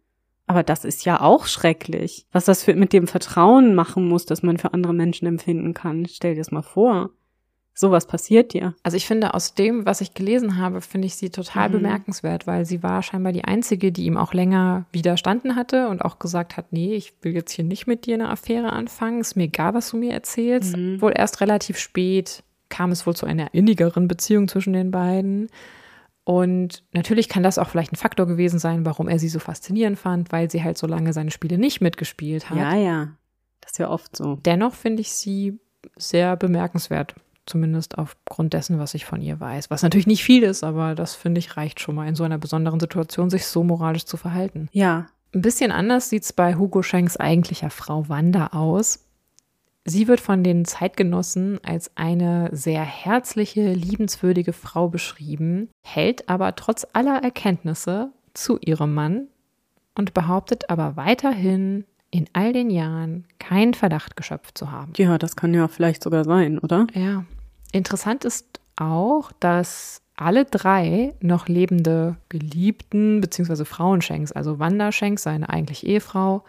[0.46, 2.26] Aber das ist ja auch schrecklich.
[2.32, 6.06] Was das für, mit dem Vertrauen machen muss, das man für andere Menschen empfinden kann.
[6.06, 7.10] Stell dir das mal vor.
[7.74, 8.74] Sowas passiert dir.
[8.82, 11.74] Also ich finde, aus dem, was ich gelesen habe, finde ich sie total mhm.
[11.74, 16.18] bemerkenswert, weil sie war scheinbar die Einzige, die ihm auch länger widerstanden hatte und auch
[16.18, 19.44] gesagt hat, nee, ich will jetzt hier nicht mit dir eine Affäre anfangen, ist mir
[19.44, 20.76] egal, was du mir erzählst.
[20.76, 21.00] Mhm.
[21.00, 25.48] Wohl erst relativ spät kam es wohl zu einer innigeren Beziehung zwischen den beiden.
[26.24, 29.98] Und natürlich kann das auch vielleicht ein Faktor gewesen sein, warum er sie so faszinierend
[29.98, 32.58] fand, weil sie halt so lange seine Spiele nicht mitgespielt hat.
[32.58, 33.08] Ja, ja.
[33.60, 34.36] Das ist ja oft so.
[34.44, 35.58] Dennoch finde ich sie
[35.96, 37.14] sehr bemerkenswert.
[37.44, 39.68] Zumindest aufgrund dessen, was ich von ihr weiß.
[39.68, 42.38] Was natürlich nicht viel ist, aber das finde ich reicht schon mal in so einer
[42.38, 44.68] besonderen Situation, sich so moralisch zu verhalten.
[44.70, 45.06] Ja.
[45.34, 49.04] Ein bisschen anders sieht es bei Hugo Schenks eigentlicher Frau Wanda aus.
[49.84, 56.86] Sie wird von den Zeitgenossen als eine sehr herzliche, liebenswürdige Frau beschrieben, hält aber trotz
[56.92, 59.26] aller Erkenntnisse zu ihrem Mann
[59.96, 64.92] und behauptet aber weiterhin in all den Jahren keinen Verdacht geschöpft zu haben.
[64.96, 66.86] Ja, das kann ja vielleicht sogar sein, oder?
[66.94, 67.24] Ja.
[67.72, 73.64] Interessant ist auch, dass alle drei noch lebende Geliebten bzw.
[73.64, 76.44] Frauenschenks, also Wanda Schenks, seine eigentlich Ehefrau,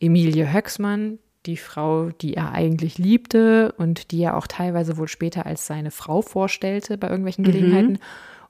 [0.00, 5.46] Emilie Höcksmann, die Frau, die er eigentlich liebte und die er auch teilweise wohl später
[5.46, 7.48] als seine Frau vorstellte bei irgendwelchen mhm.
[7.48, 7.92] Gelegenheiten.
[7.92, 7.98] Mhm.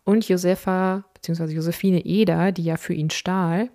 [0.05, 1.55] Und Josefa bzw.
[1.55, 3.71] Josephine Eder, die ja für ihn stahl.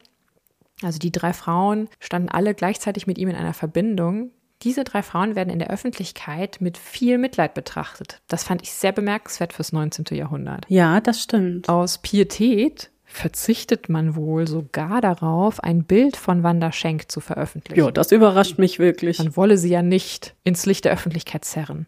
[0.82, 4.32] Also die drei Frauen standen alle gleichzeitig mit ihm in einer Verbindung.
[4.62, 8.22] Diese drei Frauen werden in der Öffentlichkeit mit viel Mitleid betrachtet.
[8.28, 10.06] Das fand ich sehr bemerkenswert fürs 19.
[10.12, 10.66] Jahrhundert.
[10.68, 11.70] Ja, das stimmt.
[11.70, 17.80] Aus Pietät verzichtet man wohl sogar darauf, ein Bild von Wanda Schenk zu veröffentlichen.
[17.80, 19.18] Ja, das überrascht mich wirklich.
[19.18, 21.88] Man wolle sie ja nicht ins Licht der Öffentlichkeit zerren.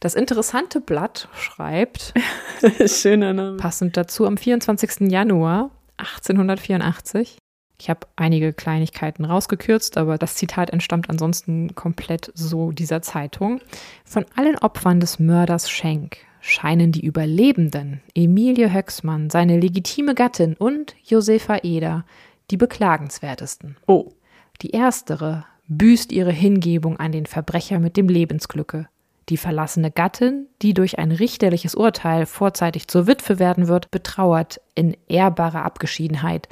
[0.00, 2.12] Das interessante Blatt schreibt,
[2.86, 5.08] schöner Name, passend dazu am 24.
[5.10, 7.38] Januar 1884.
[7.80, 13.60] Ich habe einige Kleinigkeiten rausgekürzt, aber das Zitat entstammt ansonsten komplett so dieser Zeitung.
[14.04, 20.94] Von allen Opfern des Mörders Schenk scheinen die Überlebenden, Emilie Höcksmann, seine legitime Gattin und
[21.02, 22.04] Josefa Eder,
[22.50, 23.76] die beklagenswertesten.
[23.86, 24.12] Oh.
[24.60, 28.88] Die erstere büßt ihre Hingebung an den Verbrecher mit dem Lebensglücke.
[29.30, 34.96] Die verlassene Gattin, die durch ein richterliches Urteil vorzeitig zur Witwe werden wird, betrauert in
[35.08, 36.48] ehrbarer Abgeschiedenheit.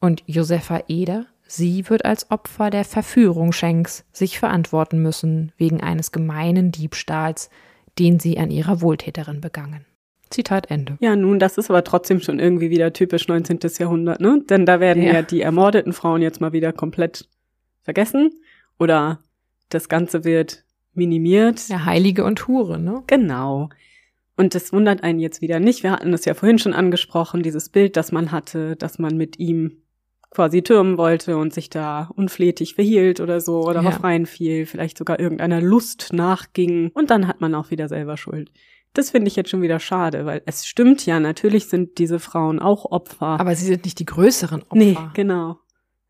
[0.00, 6.10] Und Josefa Eder, sie wird als Opfer der Verführung Schenks sich verantworten müssen wegen eines
[6.10, 7.50] gemeinen Diebstahls,
[7.98, 9.86] den sie an ihrer Wohltäterin begangen.
[10.30, 10.96] Zitat Ende.
[11.00, 13.60] Ja, nun, das ist aber trotzdem schon irgendwie wieder typisch 19.
[13.78, 14.42] Jahrhundert, ne?
[14.48, 17.28] Denn da werden ja, ja die ermordeten Frauen jetzt mal wieder komplett
[17.82, 18.30] vergessen
[18.78, 19.20] oder
[19.68, 20.64] das Ganze wird
[20.94, 21.68] minimiert.
[21.68, 23.02] Ja, Heilige und Hure, ne?
[23.06, 23.68] Genau.
[24.36, 25.82] Und das wundert einen jetzt wieder nicht.
[25.82, 29.38] Wir hatten es ja vorhin schon angesprochen, dieses Bild, das man hatte, dass man mit
[29.38, 29.81] ihm
[30.32, 33.88] quasi türmen wollte und sich da unflätig verhielt oder so oder ja.
[33.90, 38.50] auf fiel, vielleicht sogar irgendeiner Lust nachging und dann hat man auch wieder selber Schuld.
[38.94, 42.58] Das finde ich jetzt schon wieder schade, weil es stimmt ja, natürlich sind diese Frauen
[42.58, 43.40] auch Opfer.
[43.40, 44.76] Aber sie sind nicht die größeren Opfer.
[44.76, 45.56] Nee, genau.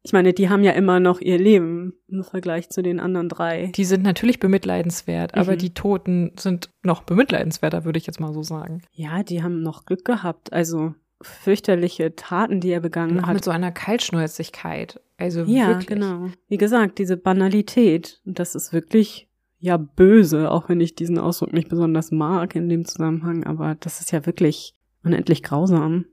[0.05, 3.71] Ich meine, die haben ja immer noch ihr Leben im Vergleich zu den anderen drei.
[3.77, 5.41] Die sind natürlich bemitleidenswert, mhm.
[5.41, 8.83] aber die Toten sind noch bemitleidenswerter, würde ich jetzt mal so sagen.
[8.91, 10.53] Ja, die haben noch Glück gehabt.
[10.53, 13.35] Also fürchterliche Taten, die er begangen und hat.
[13.35, 15.01] Mit so einer Kaltschnäuzigkeit.
[15.17, 15.87] Also ja, wirklich.
[15.87, 16.29] genau.
[16.49, 18.21] Wie gesagt, diese Banalität.
[18.25, 22.85] Das ist wirklich ja böse, auch wenn ich diesen Ausdruck nicht besonders mag in dem
[22.85, 23.45] Zusammenhang.
[23.45, 26.07] Aber das ist ja wirklich unendlich grausam.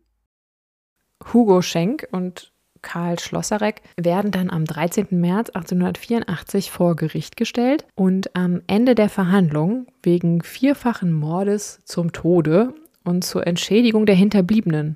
[1.33, 5.07] Hugo Schenk und Karl Schlosserek werden dann am 13.
[5.11, 12.73] März 1884 vor Gericht gestellt und am Ende der Verhandlung wegen vierfachen Mordes zum Tode
[13.09, 14.95] und zur Entschädigung der Hinterbliebenen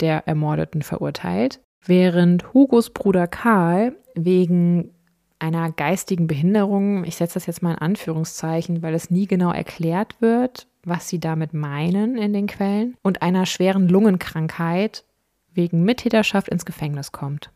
[0.00, 4.90] der Ermordeten verurteilt, während Hugos Bruder Karl wegen
[5.38, 10.20] einer geistigen Behinderung, ich setze das jetzt mal in Anführungszeichen, weil es nie genau erklärt
[10.20, 15.04] wird, was sie damit meinen in den Quellen, und einer schweren Lungenkrankheit
[15.52, 17.50] wegen Mittäterschaft ins Gefängnis kommt.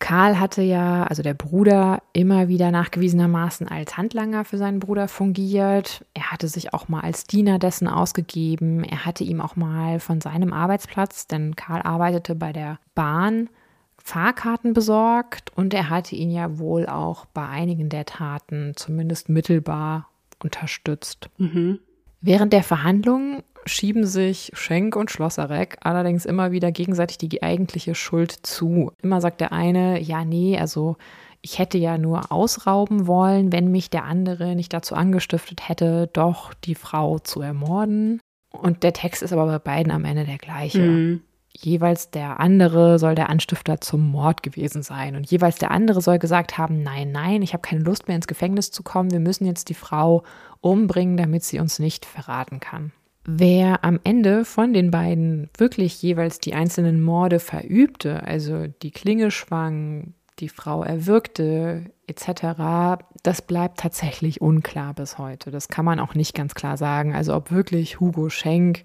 [0.00, 6.04] Karl hatte ja, also der Bruder, immer wieder nachgewiesenermaßen als Handlanger für seinen Bruder fungiert.
[6.14, 8.82] Er hatte sich auch mal als Diener dessen ausgegeben.
[8.82, 13.50] Er hatte ihm auch mal von seinem Arbeitsplatz, denn Karl arbeitete bei der Bahn,
[13.98, 20.08] Fahrkarten besorgt und er hatte ihn ja wohl auch bei einigen der Taten zumindest mittelbar
[20.42, 21.28] unterstützt.
[21.36, 21.78] Mhm.
[22.22, 28.32] Während der Verhandlungen schieben sich Schenk und Schlosserek allerdings immer wieder gegenseitig die eigentliche Schuld
[28.32, 28.92] zu.
[29.02, 30.96] Immer sagt der eine, ja, nee, also
[31.42, 36.52] ich hätte ja nur ausrauben wollen, wenn mich der andere nicht dazu angestiftet hätte, doch
[36.54, 38.20] die Frau zu ermorden.
[38.50, 40.80] Und der Text ist aber bei beiden am Ende der gleiche.
[40.80, 41.22] Mhm.
[41.52, 45.16] Jeweils der andere soll der Anstifter zum Mord gewesen sein.
[45.16, 48.28] Und jeweils der andere soll gesagt haben, nein, nein, ich habe keine Lust mehr ins
[48.28, 49.10] Gefängnis zu kommen.
[49.10, 50.22] Wir müssen jetzt die Frau
[50.60, 52.92] umbringen, damit sie uns nicht verraten kann.
[53.24, 59.30] Wer am Ende von den beiden wirklich jeweils die einzelnen Morde verübte, also die Klinge
[59.30, 65.50] schwang, die Frau erwürgte etc., das bleibt tatsächlich unklar bis heute.
[65.50, 67.14] Das kann man auch nicht ganz klar sagen.
[67.14, 68.84] Also ob wirklich Hugo Schenk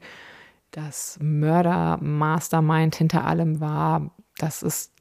[0.71, 4.91] das Mörder-Mastermind hinter allem war, das ist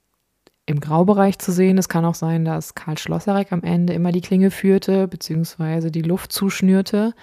[0.66, 1.76] im Graubereich zu sehen.
[1.76, 6.02] Es kann auch sein, dass Karl Schlosserek am Ende immer die Klinge führte, beziehungsweise die
[6.02, 7.14] Luft zuschnürte.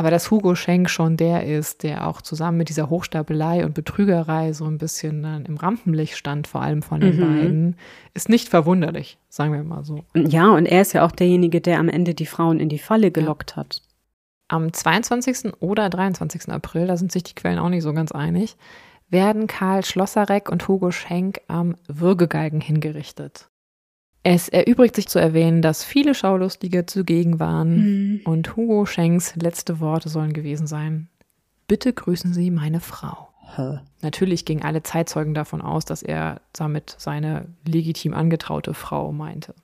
[0.00, 4.54] Aber dass Hugo Schenk schon der ist, der auch zusammen mit dieser Hochstapelei und Betrügerei
[4.54, 7.20] so ein bisschen dann im Rampenlicht stand, vor allem von den Mhm.
[7.20, 7.76] beiden,
[8.14, 10.04] ist nicht verwunderlich, sagen wir mal so.
[10.14, 13.10] Ja, und er ist ja auch derjenige, der am Ende die Frauen in die Falle
[13.10, 13.82] gelockt hat.
[14.48, 15.52] Am 22.
[15.60, 16.48] oder 23.
[16.48, 18.56] April, da sind sich die Quellen auch nicht so ganz einig,
[19.10, 23.49] werden Karl Schlosserek und Hugo Schenk am Würgegalgen hingerichtet.
[24.22, 30.08] Es erübrigt sich zu erwähnen, dass viele Schaulustige zugegen waren und Hugo Schenks letzte Worte
[30.08, 31.08] sollen gewesen sein.
[31.66, 33.28] Bitte grüßen Sie meine Frau.
[34.02, 39.54] Natürlich gingen alle Zeitzeugen davon aus, dass er damit seine legitim angetraute Frau meinte.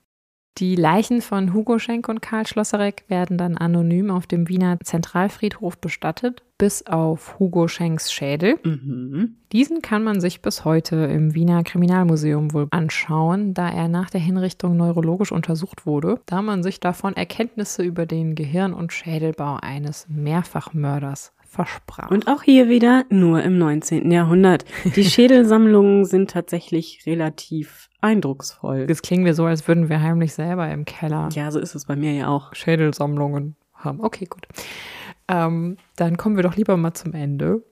[0.57, 5.77] Die Leichen von Hugo Schenk und Karl Schlosserek werden dann anonym auf dem Wiener Zentralfriedhof
[5.77, 8.57] bestattet, bis auf Hugo Schenks Schädel.
[8.63, 9.35] Mhm.
[9.51, 14.19] Diesen kann man sich bis heute im Wiener Kriminalmuseum wohl anschauen, da er nach der
[14.19, 20.07] Hinrichtung neurologisch untersucht wurde, da man sich davon Erkenntnisse über den Gehirn- und Schädelbau eines
[20.09, 22.11] Mehrfachmörders versprach.
[22.11, 24.11] Und auch hier wieder nur im 19.
[24.11, 24.65] Jahrhundert.
[24.95, 28.85] Die Schädelsammlungen sind tatsächlich relativ eindrucksvoll.
[28.89, 31.85] es klingen wir so, als würden wir heimlich selber im Keller Ja, so ist es
[31.85, 32.53] bei mir ja auch.
[32.53, 34.01] Schädelsammlungen haben.
[34.01, 34.47] Okay, gut.
[35.27, 37.63] Ähm, dann kommen wir doch lieber mal zum Ende.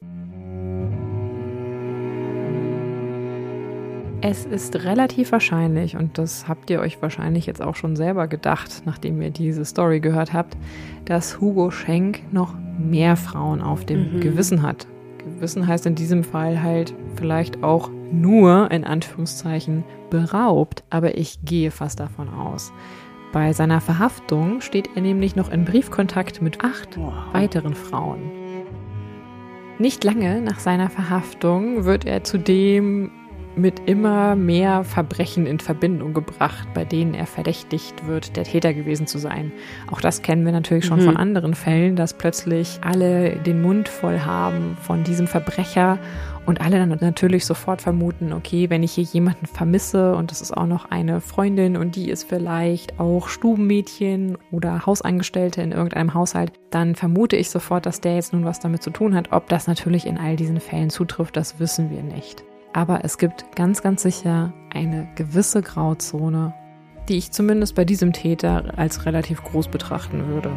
[4.28, 8.82] Es ist relativ wahrscheinlich, und das habt ihr euch wahrscheinlich jetzt auch schon selber gedacht,
[8.86, 10.58] nachdem ihr diese Story gehört habt,
[11.06, 14.22] dass Hugo Schenk noch mehr Frauen auf dem Mhm.
[14.22, 14.88] Gewissen hat.
[15.20, 21.70] Gewissen heißt in diesem Fall halt vielleicht auch nur in Anführungszeichen beraubt, aber ich gehe
[21.70, 22.74] fast davon aus.
[23.32, 26.98] Bei seiner Verhaftung steht er nämlich noch in Briefkontakt mit acht
[27.32, 28.22] weiteren Frauen.
[29.78, 33.12] Nicht lange nach seiner Verhaftung wird er zudem
[33.58, 39.08] mit immer mehr Verbrechen in Verbindung gebracht, bei denen er verdächtigt wird, der Täter gewesen
[39.08, 39.52] zu sein.
[39.92, 41.06] Auch das kennen wir natürlich schon Mhm.
[41.06, 46.00] von anderen Fällen, dass plötzlich alle den Mund voll haben von diesem Verbrecher
[46.46, 50.56] und alle dann natürlich sofort vermuten, okay, wenn ich hier jemanden vermisse und das ist
[50.56, 56.52] auch noch eine Freundin und die ist vielleicht auch Stubenmädchen oder Hausangestellte in irgendeinem Haushalt,
[56.70, 59.32] dann vermute ich sofort, dass der jetzt nun was damit zu tun hat.
[59.32, 62.44] Ob das natürlich in all diesen Fällen zutrifft, das wissen wir nicht.
[62.76, 66.54] Aber es gibt ganz, ganz sicher eine gewisse Grauzone,
[67.08, 70.52] die ich zumindest bei diesem Täter als relativ groß betrachten würde.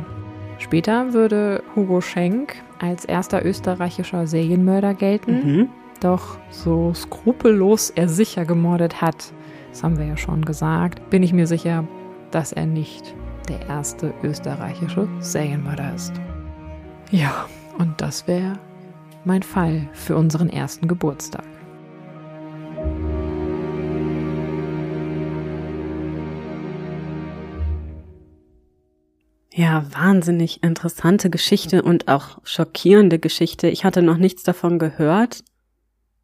[0.59, 5.33] Später würde Hugo Schenk als erster österreichischer Serienmörder gelten.
[5.33, 5.69] Mhm.
[6.01, 9.33] Doch so skrupellos er sicher gemordet hat,
[9.71, 11.87] das haben wir ja schon gesagt, bin ich mir sicher,
[12.33, 13.15] dass er nicht
[13.49, 16.15] der erste österreichische Serienmörder ist.
[17.13, 17.47] Ja,
[17.79, 18.59] und das wäre
[19.25, 21.45] mein Fall für unseren ersten Geburtstag.
[29.59, 33.67] Ja, wahnsinnig interessante Geschichte und auch schockierende Geschichte.
[33.67, 35.43] Ich hatte noch nichts davon gehört.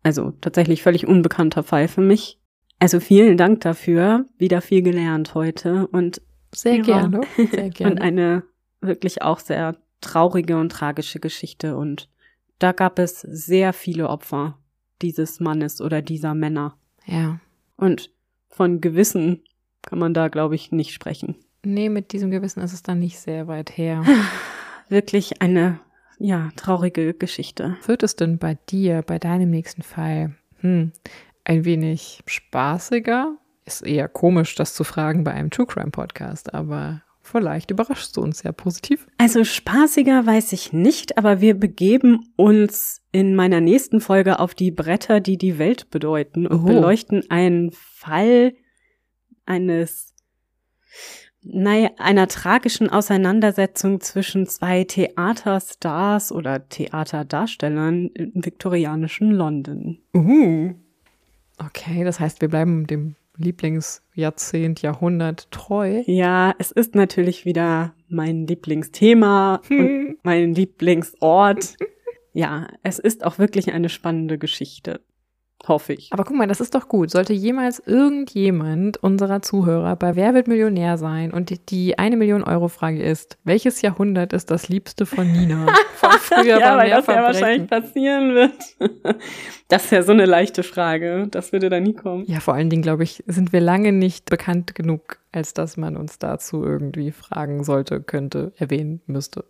[0.05, 2.39] Also tatsächlich völlig unbekannter Fall für mich.
[2.79, 4.27] Also vielen Dank dafür.
[4.39, 6.23] Wieder viel gelernt heute und
[6.55, 7.23] Sehr gerne.
[7.35, 8.01] Sehr und gerne.
[8.01, 8.45] eine
[8.81, 11.77] wirklich auch sehr traurige und tragische Geschichte.
[11.77, 12.09] Und
[12.61, 14.59] da gab es sehr viele Opfer
[15.03, 16.79] dieses Mannes oder dieser Männer.
[17.05, 17.41] Ja.
[17.77, 18.13] Und
[18.49, 19.43] von Gewissen
[19.83, 21.35] kann man da, glaube ich, nicht sprechen.
[21.65, 24.05] Nee, mit diesem Gewissen ist es dann nicht sehr weit her.
[24.89, 25.81] Wirklich eine,
[26.19, 27.77] ja, traurige Geschichte.
[27.87, 30.93] Wird es denn bei dir, bei deinem nächsten Fall, hm,
[31.45, 33.37] ein wenig spaßiger?
[33.65, 38.21] Ist eher komisch, das zu fragen bei einem True Crime Podcast, aber vielleicht überraschst du
[38.21, 39.07] uns ja positiv.
[39.17, 44.71] Also spaßiger weiß ich nicht, aber wir begeben uns in meiner nächsten Folge auf die
[44.71, 46.65] Bretter, die die Welt bedeuten und Oh.
[46.65, 48.53] beleuchten einen Fall
[49.47, 50.13] eines,
[51.45, 59.99] naja, einer tragischen Auseinandersetzung zwischen zwei Theaterstars oder Theaterdarstellern im viktorianischen London.
[60.15, 60.75] Uh.
[61.59, 66.03] Okay, das heißt, wir bleiben dem Lieblingsjahrzehnt, Jahrhundert treu.
[66.07, 71.77] Ja, es ist natürlich wieder mein Lieblingsthema und mein Lieblingsort.
[72.33, 75.01] Ja, es ist auch wirklich eine spannende Geschichte.
[75.69, 76.13] Hoffe ich.
[76.13, 77.11] Aber guck mal, das ist doch gut.
[77.11, 82.43] Sollte jemals irgendjemand unserer Zuhörer bei Wer wird Millionär sein und die, die eine Million
[82.43, 85.67] Euro Frage ist, welches Jahrhundert ist das liebste von Nina?
[85.95, 88.53] Von früher ja, weil das ja wahrscheinlich passieren wird.
[89.69, 91.27] Das ist ja so eine leichte Frage.
[91.31, 92.25] Das würde da nie kommen.
[92.27, 95.97] Ja, vor allen Dingen, glaube ich, sind wir lange nicht bekannt genug, als dass man
[95.97, 99.47] uns dazu irgendwie fragen sollte, könnte, erwähnen müsste.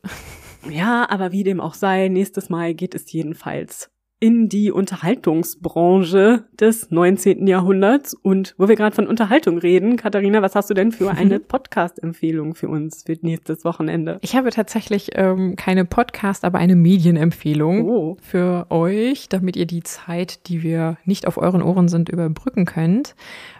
[0.70, 3.90] Ja, aber wie dem auch sei, nächstes Mal geht es jedenfalls
[4.24, 7.46] in die Unterhaltungsbranche des 19.
[7.46, 8.14] Jahrhunderts.
[8.14, 12.54] Und wo wir gerade von Unterhaltung reden, Katharina, was hast du denn für eine Podcast-Empfehlung
[12.54, 14.18] für uns für nächstes Wochenende?
[14.22, 18.16] Ich habe tatsächlich ähm, keine Podcast, aber eine Medienempfehlung Oh.
[18.22, 23.14] für euch, damit ihr die Zeit, die wir nicht auf euren Ohren sind, überbrücken könnt.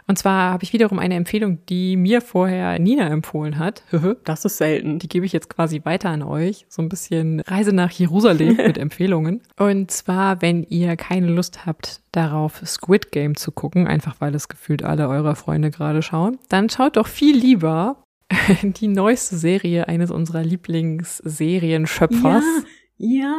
[0.07, 3.83] Und zwar habe ich wiederum eine Empfehlung, die mir vorher Nina empfohlen hat.
[4.23, 4.99] Das ist selten.
[4.99, 6.65] Die gebe ich jetzt quasi weiter an euch.
[6.69, 9.41] So ein bisschen Reise nach Jerusalem mit Empfehlungen.
[9.57, 14.47] Und zwar, wenn ihr keine Lust habt, darauf Squid Game zu gucken, einfach weil es
[14.47, 18.03] gefühlt alle eurer Freunde gerade schauen, dann schaut doch viel lieber
[18.63, 22.43] die neueste Serie eines unserer Lieblingsserienschöpfers.
[22.43, 22.63] Ja,
[22.97, 23.33] Ja.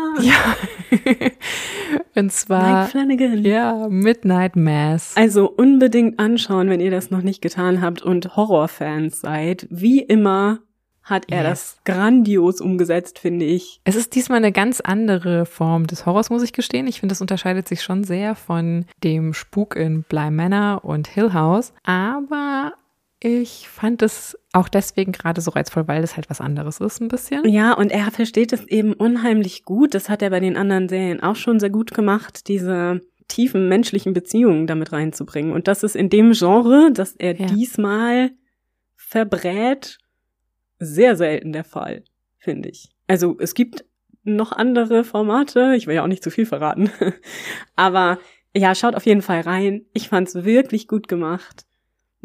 [2.15, 3.45] Und zwar Mike Flanagan.
[3.45, 5.15] ja, Midnight Mass.
[5.17, 9.67] Also unbedingt anschauen, wenn ihr das noch nicht getan habt und Horrorfans seid.
[9.71, 10.61] Wie immer
[11.03, 11.49] hat er Yes.
[11.49, 13.81] das grandios umgesetzt, finde ich.
[13.85, 16.89] Es ist diesmal eine ganz andere Form des Horrors, muss ich gestehen.
[16.89, 21.33] Ich finde, es unterscheidet sich schon sehr von dem Spuk in Bly Manor und Hill
[21.33, 21.73] House.
[21.85, 22.73] Aber
[23.21, 27.09] ich fand es auch deswegen gerade so reizvoll, weil es halt was anderes ist, ein
[27.09, 27.49] bisschen.
[27.49, 29.95] Ja, und er versteht es eben unheimlich gut.
[29.95, 34.13] Das hat er bei den anderen Serien auch schon sehr gut gemacht, diese tiefen menschlichen
[34.13, 35.53] Beziehungen damit reinzubringen.
[35.53, 37.47] Und das ist in dem Genre, das er Ja.
[37.47, 38.31] diesmal
[38.95, 39.99] verbrät,
[40.79, 42.05] sehr selten der Fall,
[42.39, 42.91] finde ich.
[43.07, 43.85] Also es gibt
[44.25, 46.91] noch andere Formate, ich will ja auch nicht zu viel verraten,
[47.77, 48.19] aber
[48.55, 49.85] ja, schaut auf jeden Fall rein.
[49.93, 51.65] Ich fand's wirklich gut gemacht.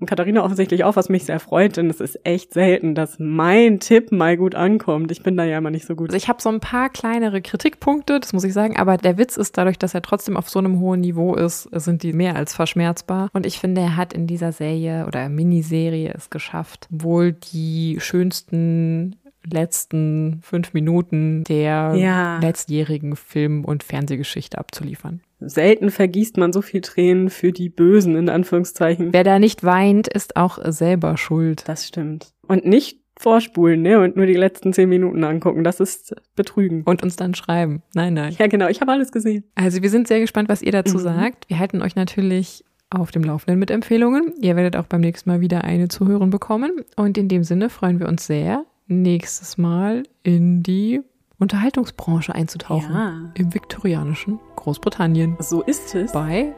[0.01, 3.79] Und Katharina offensichtlich auch, was mich sehr freut, denn es ist echt selten, dass mein
[3.79, 5.11] Tipp mal gut ankommt.
[5.11, 6.09] Ich bin da ja immer nicht so gut.
[6.09, 9.37] Also ich habe so ein paar kleinere Kritikpunkte, das muss ich sagen, aber der Witz
[9.37, 12.55] ist dadurch, dass er trotzdem auf so einem hohen Niveau ist, sind die mehr als
[12.55, 13.29] verschmerzbar.
[13.33, 19.17] Und ich finde, er hat in dieser Serie oder Miniserie es geschafft, wohl die schönsten
[19.49, 22.39] letzten fünf Minuten der Ja.
[22.39, 25.21] letztjährigen Film- und Fernsehgeschichte abzuliefern.
[25.39, 29.11] Selten vergießt man so viel Tränen für die Bösen, in Anführungszeichen.
[29.13, 31.63] Wer da nicht weint, ist auch selber schuld.
[31.67, 32.33] Das stimmt.
[32.47, 33.99] Und nicht vorspulen, ne?
[33.99, 35.63] Und nur die letzten zehn Minuten angucken.
[35.63, 36.83] Das ist Betrügen.
[36.83, 37.81] Und uns dann schreiben.
[37.93, 38.35] Nein, nein.
[38.37, 38.67] Ja, genau.
[38.67, 39.43] Ich habe alles gesehen.
[39.55, 41.01] Also wir sind sehr gespannt, was ihr dazu Mhm.
[41.03, 41.49] sagt.
[41.49, 44.33] Wir halten euch natürlich auf dem Laufenden mit Empfehlungen.
[44.41, 46.71] Ihr werdet auch beim nächsten Mal wieder eine zu hören bekommen.
[46.97, 51.01] Und in dem Sinne freuen wir uns sehr, nächstes Mal in die
[51.39, 52.93] Unterhaltungsbranche einzutauchen.
[52.93, 53.31] Ja.
[53.33, 55.37] Im viktorianischen Großbritannien.
[55.39, 56.11] So ist es.
[56.11, 56.53] Bei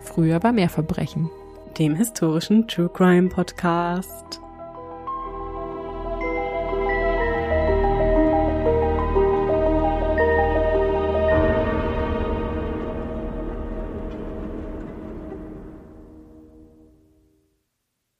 [0.00, 1.30] Früher war mehr Verbrechen.
[1.78, 4.40] Dem historischen True Crime Podcast.